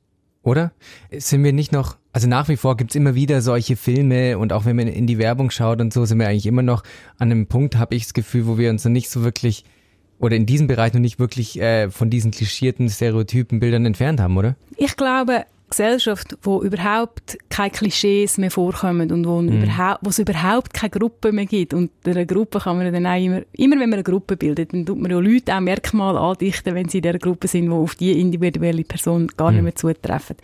Oder? 0.50 0.72
Sind 1.16 1.44
wir 1.44 1.54
nicht 1.54 1.72
noch, 1.72 1.96
also 2.12 2.28
nach 2.28 2.50
wie 2.50 2.58
vor 2.58 2.76
gibt's 2.76 2.96
immer 2.96 3.14
wieder 3.14 3.44
solche 3.44 3.76
Filme 3.76 4.40
und 4.40 4.52
auch 4.52 4.66
wenn 4.66 4.76
man 4.76 4.88
in 4.88 5.06
die 5.06 5.20
Werbung 5.20 5.52
schaut 5.52 5.80
und 5.80 5.94
so, 5.94 6.06
sind 6.06 6.18
wir 6.18 6.28
eigentlich 6.28 6.48
immer 6.48 6.64
noch 6.64 6.84
an 7.20 7.32
einem 7.32 7.46
Punkt, 7.46 7.78
habe 7.78 7.94
ich 7.94 8.04
das 8.04 8.16
Gefühl, 8.16 8.48
wo 8.48 8.58
wir 8.58 8.72
uns 8.72 8.84
noch 8.84 8.92
nicht 8.92 9.12
so 9.12 9.24
wirklich 9.24 9.64
oder 10.18 10.36
in 10.36 10.48
diesem 10.48 10.66
Bereich 10.66 10.94
noch 10.94 11.00
nicht 11.00 11.20
wirklich 11.20 11.62
äh, 11.62 11.92
von 11.92 12.10
diesen 12.10 12.32
klischierten 12.32 12.90
Stereotypen 12.90 13.60
Bildern 13.60 13.86
entfernt 13.86 14.20
haben, 14.20 14.38
oder? 14.38 14.56
Ich 14.76 14.98
glaube, 14.98 15.46
Gesellschaft, 15.70 16.38
wo 16.42 16.62
überhaupt 16.62 17.38
keine 17.50 17.70
Klischees 17.70 18.38
mehr 18.38 18.52
vorkommen 18.52 19.12
und 19.12 19.26
wo, 19.28 19.42
mhm. 19.42 19.64
überhaupt, 19.64 20.00
wo 20.02 20.10
es 20.10 20.20
überhaupt 20.20 20.74
keine 20.74 20.90
Gruppe 20.90 21.32
mehr 21.32 21.46
gibt. 21.46 21.74
Und 21.74 21.92
einer 22.06 22.26
Gruppe 22.26 22.60
kann 22.60 22.78
man 22.78 22.92
dann 22.92 23.06
auch 23.06 23.18
immer, 23.18 23.42
immer 23.54 23.80
wenn 23.80 23.90
man 23.90 23.94
eine 23.94 24.04
Gruppe 24.04 24.38
bildet, 24.38 24.74
dann 24.74 24.86
tut 24.86 25.00
man 25.00 25.12
ja 25.12 25.20
Leute 25.20 25.56
auch 25.56 25.60
Merkmale 25.60 26.20
andichten, 26.20 26.76
wenn 26.76 26.90
sie 26.90 26.98
in 26.98 27.04
dieser 27.04 27.20
Gruppe 27.20 27.48
sind, 27.48 27.66
die 27.66 27.72
auf 27.72 27.96
die 27.96 28.20
individuelle 28.20 28.84
Person 28.84 29.28
gar 29.38 29.52
nicht 29.52 29.60
mhm. 29.60 29.66
mehr 29.66 29.76
zutreffen. 29.76 30.36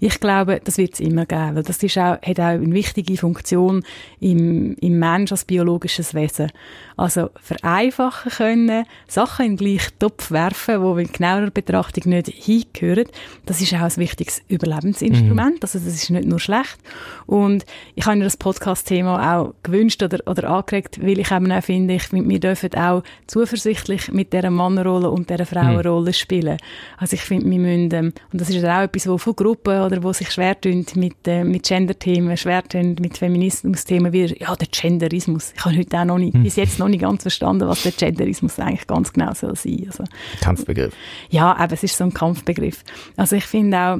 Ich 0.00 0.20
glaube, 0.20 0.60
das 0.62 0.78
wird 0.78 0.94
es 0.94 1.00
immer 1.00 1.26
geben, 1.26 1.56
weil 1.56 1.62
das 1.62 1.82
ist 1.82 1.98
auch, 1.98 2.20
hat 2.22 2.40
auch 2.40 2.44
eine 2.44 2.72
wichtige 2.72 3.16
Funktion 3.16 3.82
im, 4.20 4.74
im 4.80 4.98
Mensch 4.98 5.32
als 5.32 5.44
biologisches 5.44 6.14
Wesen. 6.14 6.50
Also 6.96 7.30
vereinfachen 7.40 8.30
können, 8.30 8.86
Sachen 9.08 9.46
in 9.46 9.56
den 9.56 9.66
gleichen 9.66 9.98
Topf 9.98 10.30
werfen, 10.30 10.82
die 10.82 11.02
in 11.02 11.12
genauer 11.12 11.50
Betrachtung 11.50 12.10
nicht 12.10 12.28
hingehören, 12.28 13.06
das 13.46 13.60
ist 13.60 13.74
auch 13.74 13.80
ein 13.80 13.96
wichtiges 13.96 14.42
Überleben 14.48 14.74
Lebensinstrument. 14.74 15.54
Mhm. 15.54 15.60
Also 15.62 15.78
das 15.78 15.94
ist 15.94 16.10
nicht 16.10 16.28
nur 16.28 16.40
schlecht. 16.40 16.78
Und 17.26 17.64
ich 17.94 18.06
habe 18.06 18.16
mir 18.16 18.24
das 18.24 18.36
Podcast-Thema 18.36 19.36
auch 19.36 19.54
gewünscht 19.62 20.02
oder, 20.02 20.18
oder 20.26 20.50
angeregt, 20.50 21.00
weil 21.02 21.18
ich 21.18 21.30
eben 21.30 21.50
auch 21.50 21.62
finde, 21.62 21.94
ich 21.94 22.12
wir 22.12 22.40
dürfen 22.40 22.74
auch 22.74 23.02
zuversichtlich 23.26 24.12
mit 24.12 24.32
dieser 24.32 24.50
Mannenrolle 24.50 25.10
und 25.10 25.30
dieser 25.30 25.46
Frauenrolle 25.46 26.10
mhm. 26.10 26.14
spielen. 26.14 26.56
Also 26.98 27.14
ich 27.14 27.22
finde, 27.22 27.50
wir 27.50 27.58
müssen, 27.58 27.92
ähm, 27.92 28.12
und 28.32 28.40
das 28.40 28.50
ist 28.50 28.64
auch 28.64 28.82
etwas, 28.82 29.08
wo 29.08 29.18
von 29.18 29.34
Gruppen 29.34 29.80
oder 29.80 30.02
wo 30.02 30.12
sich 30.12 30.30
schwer 30.30 30.60
tun 30.60 30.86
mit, 30.94 31.26
äh, 31.26 31.44
mit 31.44 31.64
Gender-Themen, 31.64 32.36
schwer 32.36 32.62
tun 32.62 32.96
mit 33.00 33.18
Feminismus-Themen, 33.18 34.12
wie, 34.12 34.36
ja, 34.38 34.54
der 34.54 34.68
Genderismus. 34.68 35.52
Ich 35.56 35.64
habe 35.64 35.76
heute 35.76 35.98
auch 35.98 36.04
noch 36.04 36.18
nicht, 36.18 36.34
mhm. 36.34 36.42
bis 36.42 36.56
jetzt 36.56 36.78
noch 36.78 36.83
nicht 36.88 37.02
ganz 37.02 37.22
verstanden, 37.22 37.68
was 37.68 37.82
der 37.82 37.92
Genderismus 37.92 38.58
eigentlich 38.58 38.86
ganz 38.86 39.12
genau 39.12 39.32
soll 39.34 39.56
sein. 39.56 39.84
Also, 39.86 40.04
Kampfbegriff. 40.40 40.94
Ja, 41.30 41.56
aber 41.56 41.72
es 41.72 41.82
ist 41.82 41.96
so 41.96 42.04
ein 42.04 42.14
Kampfbegriff. 42.14 42.84
Also 43.16 43.36
ich 43.36 43.44
finde 43.44 43.78
auch, 43.78 43.98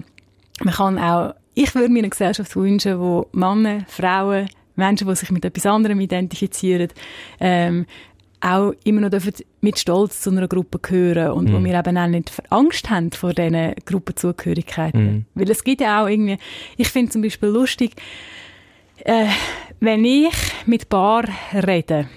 man 0.62 0.74
kann 0.74 0.98
auch, 0.98 1.34
ich 1.54 1.74
würde 1.74 1.90
mir 1.90 2.00
eine 2.00 2.10
Gesellschaft 2.10 2.54
wünschen, 2.56 2.98
wo 2.98 3.28
Männer, 3.32 3.84
Frauen, 3.88 4.48
Menschen, 4.76 5.08
die 5.08 5.16
sich 5.16 5.30
mit 5.30 5.44
etwas 5.44 5.66
anderem 5.66 6.00
identifizieren, 6.00 6.88
ähm, 7.40 7.86
auch 8.40 8.72
immer 8.84 9.00
noch 9.00 9.10
dürfen 9.10 9.32
mit 9.62 9.78
Stolz 9.78 10.20
zu 10.20 10.30
einer 10.30 10.48
Gruppe 10.48 10.78
gehören 10.78 11.32
und 11.32 11.48
mm. 11.48 11.52
wo 11.52 11.58
mhm. 11.58 11.64
wir 11.64 11.78
eben 11.78 11.96
auch 11.96 12.06
nicht 12.06 12.32
Angst 12.50 12.90
haben 12.90 13.10
vor 13.10 13.32
diesen 13.32 13.74
Gruppenzugehörigkeiten. 13.86 15.04
Mm. 15.04 15.26
Weil 15.34 15.50
es 15.50 15.64
gibt 15.64 15.80
ja 15.80 16.02
auch 16.02 16.08
irgendwie, 16.08 16.36
ich 16.76 16.88
finde 16.88 17.10
zum 17.10 17.22
Beispiel 17.22 17.48
lustig, 17.48 17.92
äh, 18.98 19.26
wenn 19.80 20.04
ich 20.04 20.34
mit 20.66 20.90
Paar 20.90 21.24
rede, 21.54 22.08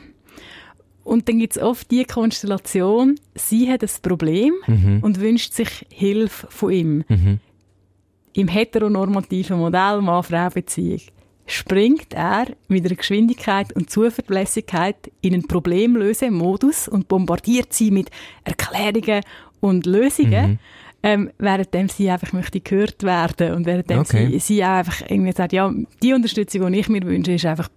und 1.08 1.30
dann 1.30 1.40
gibt 1.40 1.56
es 1.56 1.62
oft 1.62 1.90
die 1.90 2.04
Konstellation, 2.04 3.18
sie 3.34 3.72
hat 3.72 3.82
ein 3.82 3.90
Problem 4.02 4.54
mhm. 4.68 5.00
und 5.02 5.22
wünscht 5.22 5.54
sich 5.54 5.86
Hilfe 5.90 6.48
von 6.50 6.72
ihm. 6.72 7.04
Mhm. 7.08 7.40
Im 8.34 8.48
heteronormativen 8.50 9.58
Modell 9.58 10.02
Mann-Frau-Beziehung 10.02 11.00
springt 11.46 12.14
er 12.14 12.48
mit 12.68 12.86
einer 12.86 12.96
Geschwindigkeit 12.96 13.74
und 13.74 13.90
Zuverlässigkeit 13.90 14.98
in 15.22 15.34
einen 15.34 15.48
Problemlösemodus 15.48 16.90
und 16.90 17.08
bombardiert 17.08 17.74
sie 17.74 17.90
mit 17.90 18.12
Erklärungen 18.44 19.22
und 19.62 19.86
Lösungen. 19.86 20.52
Mhm. 20.52 20.60
Ähm, 21.04 21.30
währenddem 21.38 21.88
sie 21.88 22.10
einfach 22.10 22.34
möchte 22.34 22.60
gehört 22.60 23.04
werden 23.04 23.54
und 23.54 23.66
währenddem 23.66 24.00
okay. 24.00 24.30
sie, 24.32 24.40
sie 24.40 24.64
auch 24.64 24.80
einfach 24.80 25.04
irgendwie 25.08 25.32
sagt, 25.32 25.54
ja, 25.54 25.72
die 26.04 26.14
Unterstützung, 26.14 26.70
die 26.72 26.80
ich 26.80 26.90
mir 26.90 27.04
wünsche, 27.04 27.32
ist 27.32 27.46
einfach, 27.46 27.70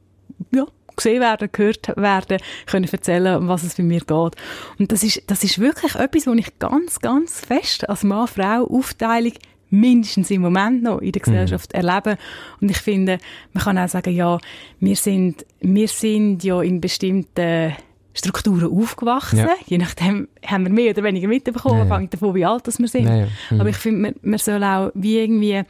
ja, 0.53 0.67
gesehen 0.97 1.21
werden, 1.21 1.49
gehört 1.53 1.97
werden, 1.97 2.39
können 2.67 2.89
erzählen, 2.91 3.37
um 3.37 3.49
was 3.49 3.63
es 3.63 3.75
bei 3.75 3.83
mir 3.83 4.01
geht. 4.01 4.37
Und 4.79 4.93
das 4.93 5.03
ist, 5.03 5.23
das 5.27 5.45
ist 5.45 5.59
wirklich 5.59 5.95
etwas, 5.95 6.27
was 6.27 6.37
ich 6.37 6.59
ganz, 6.59 7.01
ganz 7.01 7.41
fest 7.41 7.89
als 7.89 8.05
Mann-Frau-Aufteilung 8.05 9.33
mindestens 9.71 10.31
im 10.31 10.43
Moment 10.43 10.83
noch 10.83 10.99
in 10.99 11.13
der 11.13 11.23
mhm. 11.23 11.25
Gesellschaft 11.25 11.73
mhm. 11.73 11.81
erleben. 11.81 12.17
Und 12.61 12.71
ich 12.71 12.79
finde, 12.79 13.19
man 13.53 13.65
kann 13.65 13.79
auch 13.79 13.89
sagen, 13.89 14.15
ja, 14.15 14.39
wir 14.81 14.97
sind, 14.97 15.47
wir 15.61 15.89
sind 15.89 16.45
ja 16.45 16.61
in 16.63 16.81
bestimmten 16.81 17.75
Strukturen 18.13 18.71
aufgewachsen. 18.71 19.39
Ja. 19.39 19.55
Je 19.67 19.79
nachdem 19.79 20.29
haben 20.45 20.65
wir 20.65 20.73
mehr 20.73 20.91
oder 20.91 21.05
weniger 21.05 21.29
mitbekommen, 21.29 21.89
ja, 21.89 22.01
ja. 22.01 22.07
davon, 22.07 22.35
wie 22.35 22.45
alt 22.45 22.67
wir 22.67 22.89
sind. 22.89 23.07
Ja, 23.07 23.27
mhm. 23.51 23.61
Aber 23.61 23.69
ich 23.69 23.77
finde, 23.77 24.01
man, 24.01 24.15
man 24.23 24.39
soll 24.39 24.63
auch 24.65 24.91
wie 24.95 25.19
irgendwie, 25.19 25.63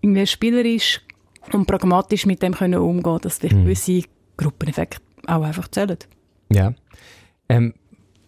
irgendwie 0.00 0.26
spielerisch 0.26 1.00
und 1.52 1.66
pragmatisch 1.66 2.24
mit 2.24 2.42
dem 2.42 2.54
können 2.54 2.80
umgehen, 2.80 3.18
dass 3.20 3.38
vielleicht 3.38 3.56
mhm. 3.56 3.64
gewisse 3.64 4.04
Gruppeneffekt 4.36 5.00
auch 5.26 5.42
einfach 5.42 5.68
zählen. 5.68 5.98
Ja. 6.50 6.74
Ähm, 7.48 7.74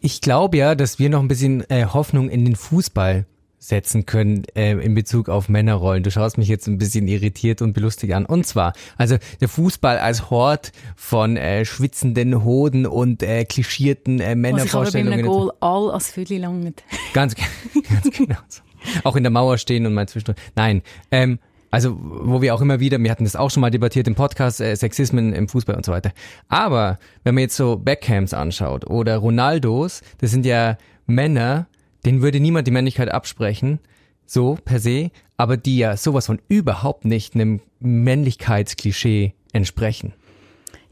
ich 0.01 0.21
glaube 0.21 0.57
ja, 0.59 0.75
dass 0.75 0.99
wir 0.99 1.09
noch 1.09 1.21
ein 1.21 1.29
bisschen 1.29 1.69
äh, 1.71 1.87
Hoffnung 1.87 2.29
in 2.29 2.45
den 2.45 2.57
Fußball 2.57 3.27
setzen 3.59 4.05
können 4.05 4.45
äh, 4.55 4.73
in 4.73 4.95
Bezug 4.95 5.31
auf 5.31 5.49
Männerrollen. 5.49 6.03
Du 6.03 6.11
schaust 6.11 6.37
mich 6.37 6.49
jetzt 6.49 6.67
ein 6.67 6.77
bisschen 6.77 7.09
irritiert 7.09 7.63
und 7.63 7.73
belustigt 7.73 8.13
an. 8.13 8.27
Und 8.27 8.47
zwar, 8.47 8.75
also 8.99 9.17
der 9.41 9.49
Fußball 9.49 9.99
als 9.99 10.29
Hort 10.29 10.73
von 10.97 11.39
äh, 11.39 11.65
schwitzenden 11.65 12.45
Hoden 12.45 12.87
und 12.87 13.23
äh, 13.23 13.47
klischierten 13.47 14.21
äh, 14.21 14.35
Männervorstellungen. 14.35 15.21
Ich 15.21 15.25
habe 15.25 15.35
Goal 15.35 15.53
all 15.61 15.91
als 15.91 16.11
Viertel 16.11 16.41
langt. 16.41 16.85
Ganz, 17.15 17.35
ganz 17.89 18.17
genau. 18.17 18.37
So. 18.49 18.61
Auch 19.05 19.17
in 19.17 19.23
der 19.23 19.33
Mauer 19.33 19.57
stehen 19.57 19.87
und 19.87 19.95
mal 19.95 20.07
zwischendurch. 20.07 20.37
Nein, 20.55 20.83
ähm, 21.11 21.39
also, 21.75 21.99
wo 22.01 22.41
wir 22.41 22.55
auch 22.55 22.61
immer 22.61 22.79
wieder, 22.79 23.01
wir 23.01 23.11
hatten 23.11 23.25
das 23.25 23.35
auch 23.35 23.51
schon 23.51 23.61
mal 23.61 23.71
debattiert 23.71 24.07
im 24.07 24.15
Podcast, 24.15 24.61
äh, 24.61 24.77
Sexismen 24.77 25.33
im 25.33 25.49
Fußball 25.49 25.75
und 25.75 25.85
so 25.85 25.91
weiter. 25.91 26.13
Aber 26.49 27.01
wenn 27.25 27.35
man 27.35 27.43
jetzt 27.43 27.57
so 27.57 27.77
Beckhams 27.77 28.33
anschaut 28.33 28.89
oder 28.89 29.17
Ronaldos, 29.17 30.03
das 30.19 30.31
sind 30.31 30.47
ja 30.47 30.79
Männer, 31.07 31.67
denen 32.07 32.23
würde 32.23 32.39
niemand 32.39 32.69
die 32.69 32.71
Männlichkeit 32.71 33.11
absprechen, 33.11 33.81
so 34.25 34.57
per 34.65 34.79
se, 34.79 35.11
aber 35.37 35.57
die 35.57 35.79
ja 35.79 35.97
sowas 35.97 36.27
von 36.27 36.41
überhaupt 36.47 37.07
nicht 37.07 37.35
einem 37.35 37.61
Männlichkeitsklischee 37.81 39.35
entsprechen. 39.53 40.13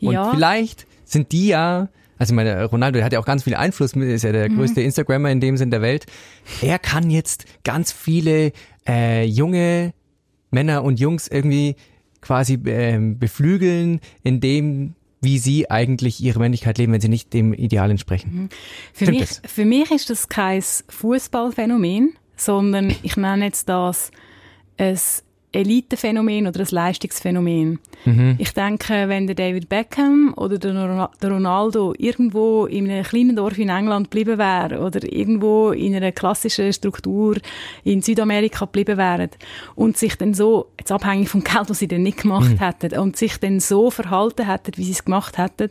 Und 0.00 0.14
ja. 0.14 0.32
vielleicht 0.32 0.88
sind 1.04 1.30
die 1.30 1.46
ja, 1.46 1.90
also 2.18 2.32
ich 2.32 2.36
meine, 2.36 2.64
Ronaldo 2.64 2.96
der 2.96 3.04
hat 3.04 3.12
ja 3.12 3.20
auch 3.20 3.24
ganz 3.24 3.44
viel 3.44 3.54
Einfluss, 3.54 3.92
ist 3.92 4.24
ja 4.24 4.32
der 4.32 4.50
mhm. 4.50 4.56
größte 4.56 4.82
Instagrammer 4.82 5.30
in 5.30 5.40
dem 5.40 5.56
Sinn 5.56 5.70
der 5.70 5.80
Welt. 5.80 6.06
Er 6.60 6.80
kann 6.80 7.08
jetzt 7.08 7.44
ganz 7.62 7.92
viele 7.92 8.50
äh, 8.84 9.24
junge 9.24 9.92
Männer 10.52 10.84
und 10.84 11.00
Jungs 11.00 11.26
irgendwie 11.28 11.76
quasi 12.20 12.58
ähm, 12.66 13.18
beflügeln, 13.18 14.00
indem 14.22 14.94
wie 15.20 15.38
sie 15.38 15.70
eigentlich 15.70 16.20
ihre 16.20 16.40
Männlichkeit 16.40 16.78
leben, 16.78 16.92
wenn 16.92 17.00
sie 17.00 17.08
nicht 17.08 17.32
dem 17.32 17.52
Ideal 17.54 17.90
entsprechen. 17.90 18.34
Mhm. 18.34 18.48
Für, 18.92 19.10
mich, 19.10 19.28
für 19.44 19.64
mich 19.64 19.90
ist 19.90 20.10
das 20.10 20.28
kein 20.28 20.62
Fußballphänomen, 20.88 22.14
sondern 22.36 22.94
ich 23.02 23.16
nenne 23.16 23.44
jetzt 23.44 23.68
das 23.68 24.10
ein 24.78 24.98
Elitephänomen 25.52 26.46
oder 26.46 26.60
ein 26.60 26.66
Leistungsphänomen. 26.70 27.78
Mhm. 28.04 28.36
Ich 28.38 28.52
denke, 28.52 29.08
wenn 29.08 29.26
der 29.26 29.36
David 29.36 29.68
Beckham 29.68 30.34
oder 30.36 30.58
der 30.58 31.30
Ronaldo 31.30 31.94
irgendwo 31.98 32.66
in 32.66 32.90
einem 32.90 33.04
kleinen 33.04 33.36
Dorf 33.36 33.58
in 33.58 33.68
England 33.68 34.10
geblieben 34.10 34.38
wäre 34.38 34.80
oder 34.80 35.00
irgendwo 35.10 35.70
in 35.70 35.94
einer 35.94 36.12
klassischen 36.12 36.72
Struktur 36.72 37.36
in 37.84 38.02
Südamerika 38.02 38.64
geblieben 38.64 38.96
wären 38.96 39.30
und 39.74 39.96
sich 39.96 40.16
dann 40.16 40.34
so, 40.34 40.70
jetzt 40.78 40.90
abhängig 40.90 41.28
vom 41.28 41.44
Geld, 41.44 41.68
das 41.68 41.78
sie 41.78 41.88
dann 41.88 42.02
nicht 42.02 42.22
gemacht 42.22 42.50
mhm. 42.50 42.58
hätten, 42.58 42.98
und 42.98 43.16
sich 43.16 43.38
dann 43.38 43.60
so 43.60 43.90
verhalten 43.90 44.48
hätten, 44.48 44.72
wie 44.76 44.84
sie 44.84 44.92
es 44.92 45.04
gemacht 45.04 45.38
hätten, 45.38 45.70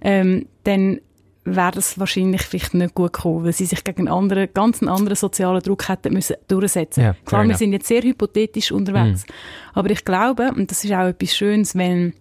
ähm, 0.00 0.46
dann 0.64 1.00
wäre 1.44 1.72
das 1.72 1.98
wahrscheinlich 1.98 2.42
vielleicht 2.42 2.74
nicht 2.74 2.94
gut 2.94 3.12
gekommen, 3.12 3.44
weil 3.44 3.52
sie 3.52 3.66
sich 3.66 3.82
gegen 3.84 4.08
einen 4.08 4.16
anderen, 4.16 4.48
ganz 4.52 4.82
einen 4.82 4.90
anderen 4.90 5.16
sozialen 5.16 5.62
Druck 5.62 5.88
hätten 5.88 6.12
müssen 6.12 6.36
durchsetzen. 6.46 7.02
Ja, 7.02 7.16
Klar, 7.24 7.46
wir 7.46 7.56
sind 7.56 7.72
jetzt 7.72 7.86
sehr 7.86 8.02
hypothetisch 8.02 8.72
unterwegs, 8.72 9.24
mm. 9.24 9.78
aber 9.78 9.90
ich 9.90 10.04
glaube, 10.04 10.50
und 10.54 10.70
das 10.70 10.84
ist 10.84 10.92
auch 10.92 11.06
etwas 11.06 11.34
Schönes, 11.34 11.74
wenn 11.74 12.12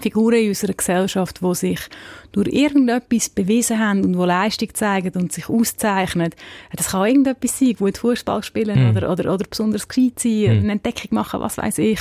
Figuren 0.00 0.34
in 0.34 0.48
unserer 0.48 0.72
Gesellschaft, 0.72 1.40
die 1.42 1.54
sich 1.54 1.80
durch 2.32 2.48
irgendetwas 2.48 3.30
bewiesen 3.30 3.78
haben 3.78 4.04
und 4.04 4.18
wo 4.18 4.24
Leistung 4.24 4.72
zeigen 4.74 5.12
und 5.20 5.32
sich 5.32 5.48
auszeichnen. 5.48 6.30
Das 6.74 6.90
kann 6.90 7.06
irgendetwas 7.06 7.58
sein, 7.58 7.74
gut 7.74 7.98
Fußball 7.98 8.42
spielen 8.42 8.92
mm. 8.92 8.96
oder, 8.96 9.10
oder, 9.10 9.32
oder 9.32 9.46
besonders 9.48 9.88
gescheit 9.88 10.18
sein, 10.18 10.44
mm. 10.44 10.62
eine 10.62 10.72
Entdeckung 10.72 11.08
machen, 11.12 11.40
was 11.40 11.58
weiß 11.58 11.78
ich. 11.78 12.00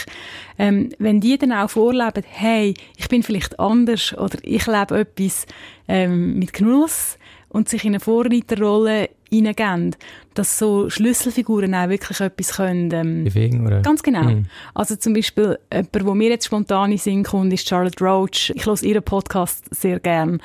Ähm, 0.57 0.89
wenn 0.99 1.21
die 1.21 1.37
dann 1.37 1.53
auch 1.53 1.69
vorleben, 1.69 2.23
hey, 2.27 2.73
ich 2.97 3.07
bin 3.07 3.23
vielleicht 3.23 3.59
anders 3.59 4.17
oder 4.17 4.37
ich 4.41 4.65
lebe 4.67 4.99
etwas 4.99 5.45
ähm, 5.87 6.37
mit 6.37 6.53
Genuss 6.53 7.17
und 7.49 7.69
sich 7.69 7.85
in 7.85 7.91
eine 7.91 7.99
Vorreiterrolle 8.01 9.09
hineingeben, 9.29 9.95
dass 10.35 10.59
so 10.59 10.89
Schlüsselfiguren 10.89 11.73
auch 11.73 11.89
wirklich 11.89 12.19
etwas 12.19 12.53
können. 12.53 12.91
Ähm, 12.91 13.23
Bewegen, 13.23 13.65
oder? 13.65 13.81
Ganz 13.81 14.03
genau. 14.03 14.23
Mhm. 14.23 14.45
Also 14.73 14.95
zum 14.95 15.13
Beispiel, 15.13 15.57
jemand, 15.71 16.05
wo 16.05 16.13
mir 16.13 16.29
jetzt 16.29 16.45
spontan 16.45 16.91
in 16.91 16.97
Sinn 16.97 17.23
kommt, 17.23 17.51
ist 17.53 17.67
Charlotte 17.67 18.03
Roach. 18.03 18.51
Ich 18.55 18.65
höre 18.65 18.81
ihren 18.83 19.03
Podcast 19.03 19.73
sehr 19.73 19.99
gern. 19.99 20.41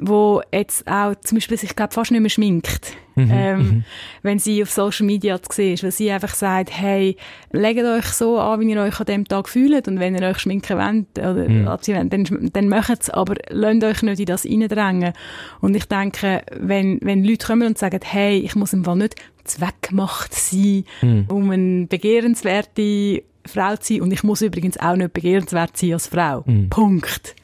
Wo 0.00 0.42
jetzt 0.52 0.86
auch 0.88 1.14
zum 1.16 1.36
Beispiel 1.36 1.58
sich, 1.58 1.76
glaube 1.76 1.92
fast 1.92 2.10
nicht 2.10 2.20
mehr 2.20 2.30
schminkt. 2.30 2.96
Mhm, 3.16 3.30
ähm, 3.30 3.58
mhm. 3.58 3.84
wenn 4.22 4.38
sie 4.40 4.60
auf 4.62 4.70
Social 4.72 5.06
Media 5.06 5.40
zu 5.40 5.52
sehen 5.52 5.74
ist, 5.74 5.84
weil 5.84 5.92
sie 5.92 6.10
einfach 6.10 6.34
sagt, 6.34 6.70
hey, 6.76 7.16
legt 7.52 7.84
euch 7.84 8.06
so 8.06 8.40
an, 8.40 8.58
wie 8.58 8.72
ihr 8.72 8.80
euch 8.80 8.98
an 8.98 9.06
dem 9.06 9.24
Tag 9.24 9.48
fühlt 9.48 9.86
und 9.86 10.00
wenn 10.00 10.16
ihr 10.16 10.28
euch 10.28 10.38
schminken 10.38 10.78
wollt, 10.78 11.18
oder 11.18 11.48
mhm. 11.48 12.10
dann, 12.10 12.50
dann 12.52 12.68
macht 12.68 13.02
es, 13.02 13.10
aber 13.10 13.36
lasst 13.50 13.84
euch 13.84 14.02
nicht 14.02 14.18
in 14.18 14.26
das 14.26 14.44
reindrängen. 14.44 15.12
Und 15.60 15.76
ich 15.76 15.84
denke, 15.84 16.42
wenn, 16.58 16.98
wenn 17.02 17.22
Leute 17.22 17.46
kommen 17.46 17.68
und 17.68 17.78
sagen, 17.78 18.00
hey, 18.02 18.38
ich 18.38 18.56
muss 18.56 18.72
im 18.72 18.84
Fall 18.84 18.96
nicht 18.96 19.14
zweckmacht 19.44 20.34
sein, 20.34 20.84
mhm. 21.02 21.26
um 21.28 21.50
eine 21.50 21.86
begehrenswerte 21.86 23.22
Frau 23.46 23.76
zu 23.76 23.94
sein. 23.94 24.02
Und 24.02 24.12
ich 24.12 24.22
muss 24.22 24.42
übrigens 24.42 24.78
auch 24.78 24.96
nicht 24.96 25.12
begehrenswert 25.12 25.76
sein 25.76 25.92
als 25.92 26.08
Frau. 26.08 26.42
Mhm. 26.46 26.70
Punkt. 26.70 27.36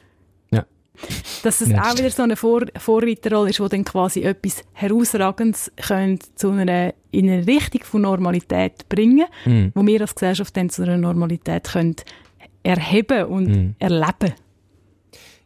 Ja. 0.51 0.65
Dass 1.43 1.61
es 1.61 1.73
auch 1.73 1.97
wieder 1.97 2.09
so 2.09 2.23
eine 2.23 2.35
Vor 2.35 2.65
Vorreiterrolle 2.77 3.49
ist, 3.49 3.59
wo 3.59 3.67
dann 3.67 3.85
quasi 3.85 4.21
etwas 4.23 4.63
Herausragendes 4.73 5.71
könnte 5.75 6.27
zu 6.35 6.51
einer, 6.51 6.93
in 7.11 7.29
eine 7.29 7.45
Richtung 7.45 7.83
von 7.83 8.01
Normalität 8.01 8.87
bringen, 8.89 9.25
mhm. 9.45 9.71
wo 9.75 9.85
wir 9.85 10.01
als 10.01 10.15
Gesellschaft 10.15 10.55
dann 10.57 10.69
zu 10.69 10.83
einer 10.83 10.97
Normalität 10.97 11.65
können 11.65 11.95
erheben 12.63 13.25
und 13.25 13.47
mhm. 13.47 13.75
erleben. 13.79 14.33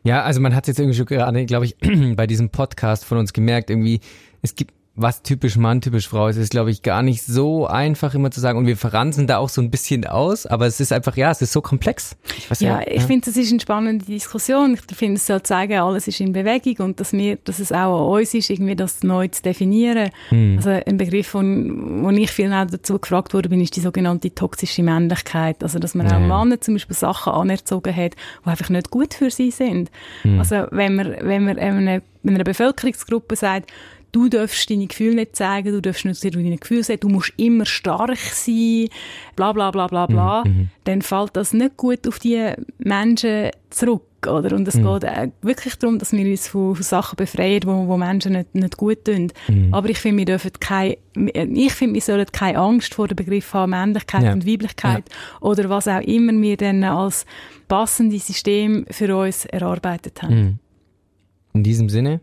Ja, 0.04 0.22
also 0.22 0.40
man 0.40 0.54
hat 0.54 0.68
jetzt 0.68 0.80
irgendwie 0.80 0.98
schon 0.98 1.08
gerade, 1.08 1.46
glaube 1.46 1.66
ich, 1.66 1.76
bei 2.16 2.28
diesem 2.28 2.50
Podcast 2.50 3.06
von 3.06 3.18
uns 3.18 3.34
gemerkt, 3.34 3.72
irgendwie, 3.72 4.02
es 4.42 4.56
gibt 4.56 4.74
was 4.98 5.24
typisch 5.24 5.58
Mann, 5.58 5.82
typisch 5.82 6.08
Frau 6.08 6.30
ist, 6.30 6.38
ist, 6.38 6.52
glaube 6.52 6.72
ich, 6.72 6.82
gar 6.82 7.02
nicht 7.02 7.22
so 7.22 7.68
einfach 7.68 8.14
immer 8.14 8.32
zu 8.32 8.40
sagen. 8.40 8.58
Und 8.58 8.66
wir 8.66 8.78
verransen 8.78 9.28
da 9.28 9.40
auch 9.40 9.50
so 9.50 9.62
ein 9.62 9.70
bisschen 9.70 10.06
aus, 10.08 10.46
aber 10.46 10.68
es 10.68 10.80
ist 10.80 10.94
einfach, 10.94 11.18
ja, 11.18 11.32
es 11.32 11.42
ist 11.42 11.52
so 11.52 11.62
komplex. 11.62 12.16
Ich 12.38 12.50
weiß 12.50 12.62
ja, 12.62 12.80
ja, 12.80 12.88
ich 12.88 13.04
finde, 13.04 13.26
das 13.26 13.36
ist 13.36 13.52
eine 13.52 13.60
spannende 13.60 14.06
Diskussion. 14.06 14.76
Ich 14.76 14.96
finde, 14.96 15.16
es 15.18 15.28
soll 15.28 15.44
zeigen, 15.44 15.80
alles 15.80 16.08
ist 16.08 16.22
in 16.22 16.32
Bewegung 16.32 16.86
und 16.86 17.00
dass 17.02 17.12
wir, 17.12 17.38
dass 17.44 17.60
es 17.60 17.74
auch 17.74 18.14
an 18.14 18.22
uns 18.22 18.34
ist, 18.34 18.50
irgendwie 18.50 18.76
das 18.76 19.04
neu 19.04 19.28
zu 19.28 19.44
definieren. 19.44 20.12
Hm. 20.30 20.58
Also 20.58 20.70
ein 20.70 20.98
Begriff, 20.98 21.28
von, 21.28 22.04
wo 22.04 22.10
ich 22.12 22.32
viel 22.32 22.54
auch 22.54 22.66
dazu 22.66 22.98
gefragt 22.98 23.34
wurde, 23.34 23.50
bin, 23.50 23.60
ist 23.60 23.76
die 23.76 23.82
sogenannte 23.82 24.34
toxische 24.34 24.82
Männlichkeit. 24.82 25.62
Also, 25.62 25.78
dass 25.80 25.96
man 25.96 26.08
ja. 26.08 26.16
auch 26.16 26.20
Männer 26.22 26.62
zum 26.62 26.76
Beispiel 26.76 26.96
Sachen 26.96 27.34
anerzogen 27.34 27.94
hat, 27.94 28.14
die 28.46 28.50
einfach 28.50 28.70
nicht 28.70 28.92
gut 28.92 29.14
für 29.14 29.30
sie 29.30 29.52
sind. 29.52 29.92
Hm. 30.22 30.40
Also, 30.40 30.68
wenn 30.72 30.96
man, 30.96 31.16
wenn 31.20 31.44
man 31.44 31.60
einer, 31.60 32.02
einer 32.26 32.44
Bevölkerungsgruppe 32.46 33.36
sagt, 33.36 33.72
du 34.16 34.30
darfst 34.30 34.70
deine 34.70 34.88
Gefühle 34.88 35.16
nicht 35.16 35.36
zeigen, 35.36 35.74
du 35.74 35.82
darfst 35.82 36.06
nicht 36.06 36.24
deine 36.24 36.58
Gefühle 36.58 36.84
sagen, 36.84 37.02
du 37.02 37.10
musst 37.10 37.34
immer 37.36 37.66
stark 37.66 38.18
sein, 38.18 38.88
bla 39.36 39.52
bla 39.52 39.72
bla 39.72 39.88
bla 39.88 40.06
bla, 40.06 40.44
mhm, 40.46 40.52
mhm. 40.52 40.70
dann 40.86 41.02
fällt 41.02 41.36
das 41.36 41.54
nicht 41.54 41.76
gut 41.76 42.08
auf 42.08 42.20
die 42.20 42.54
Menschen 42.78 43.50
zurück. 43.70 44.04
Oder? 44.26 44.56
Und 44.56 44.68
es 44.68 44.76
mhm. 44.76 45.00
geht 45.00 45.34
wirklich 45.42 45.76
darum, 45.76 46.00
dass 46.00 46.12
wir 46.14 46.26
uns 46.26 46.48
von, 46.48 46.76
Sachen 46.76 47.18
befreien, 47.18 47.62
wo, 47.66 47.88
wo 47.88 47.98
Menschen 47.98 48.32
nicht, 48.32 48.56
nicht 48.56 48.78
gut 48.78 49.04
tun. 49.06 49.32
Mhm. 49.50 49.72
Aber 49.72 49.90
ich 49.90 50.00
finde, 50.00 50.20
wir 50.20 50.26
dürfen 50.26 50.52
keine, 50.60 50.98
ich 51.14 51.74
finde, 51.74 51.96
wir 51.96 52.02
sollen 52.02 52.26
keine 52.32 52.58
Angst 52.58 52.96
vor 52.96 53.08
dem 53.08 53.18
Begriff 53.18 53.54
haben, 53.54 53.72
Männlichkeit 53.72 54.24
ja. 54.24 54.34
und 54.34 54.48
Weiblichkeit 54.48 55.04
ja. 55.10 55.42
oder 55.42 55.70
was 55.70 55.88
auch 55.88 56.02
immer 56.02 56.32
wir 56.42 56.58
dann 56.58 56.84
als 56.86 57.26
passendes 57.68 58.26
System 58.26 58.86
für 58.90 59.16
uns 59.16 59.46
erarbeitet 59.46 60.24
haben. 60.24 60.36
Mhm. 60.36 60.60
In 61.54 61.64
diesem 61.64 61.90
Sinne 61.90 62.22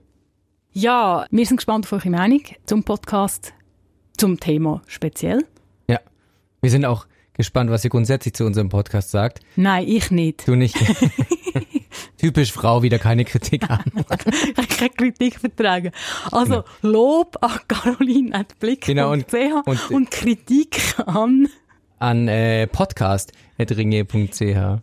ja, 0.72 1.26
wir 1.30 1.46
sind 1.46 1.58
gespannt 1.58 1.86
auf 1.86 1.92
eure 1.92 2.10
Meinung 2.10 2.42
zum 2.66 2.84
Podcast, 2.84 3.52
zum 4.16 4.40
Thema 4.40 4.82
speziell. 4.86 5.44
Ja, 5.88 6.00
wir 6.60 6.70
sind 6.70 6.84
auch 6.84 7.06
gespannt, 7.34 7.70
was 7.70 7.84
ihr 7.84 7.90
grundsätzlich 7.90 8.34
zu 8.34 8.44
unserem 8.44 8.68
Podcast 8.68 9.10
sagt. 9.10 9.40
Nein, 9.56 9.86
ich 9.86 10.10
nicht. 10.10 10.46
Du 10.46 10.54
nicht. 10.54 10.76
Typisch 12.16 12.52
Frau, 12.52 12.82
wieder 12.82 12.98
keine 12.98 13.24
Kritik 13.24 13.68
an. 13.68 13.84
keine 14.78 14.90
Kritik 14.90 15.40
vertragen. 15.40 15.92
Also 16.30 16.62
genau. 16.62 16.64
Lob 16.82 17.36
an 17.40 17.58
Caroline 17.68 18.34
at 18.34 18.58
Blick 18.58 18.82
genau, 18.82 19.12
und, 19.12 19.32
und, 19.66 19.90
und, 19.90 20.10
Kritik 20.10 20.94
an 21.06 21.48
an 21.98 22.28
äh, 22.28 22.66
podcast.ringe.ch. 22.66 24.80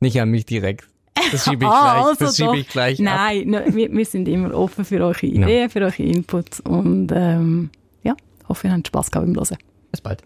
Nicht 0.00 0.20
an 0.20 0.30
mich 0.30 0.46
direkt. 0.46 0.88
Das 1.32 1.44
schiebe 1.44 1.64
ich, 1.64 1.70
ah, 1.70 1.94
gleich, 1.94 2.06
also 2.06 2.24
das 2.24 2.36
schiebe 2.36 2.58
ich 2.58 2.68
gleich 2.68 2.98
Nein, 2.98 3.54
ab. 3.54 3.64
wir, 3.68 3.92
wir 3.92 4.04
sind 4.04 4.28
immer 4.28 4.54
offen 4.54 4.84
für 4.84 5.04
eure 5.04 5.26
Ideen, 5.26 5.48
ja. 5.48 5.68
für 5.68 5.80
eure 5.80 6.02
Inputs 6.02 6.60
und 6.60 7.12
ähm, 7.14 7.70
ja, 8.02 8.14
hoffe, 8.48 8.68
ihr 8.68 8.72
habt 8.72 8.86
Spass 8.86 9.10
gehabt 9.10 9.26
beim 9.26 9.36
Hören. 9.36 9.58
Bis 9.90 10.00
bald. 10.00 10.22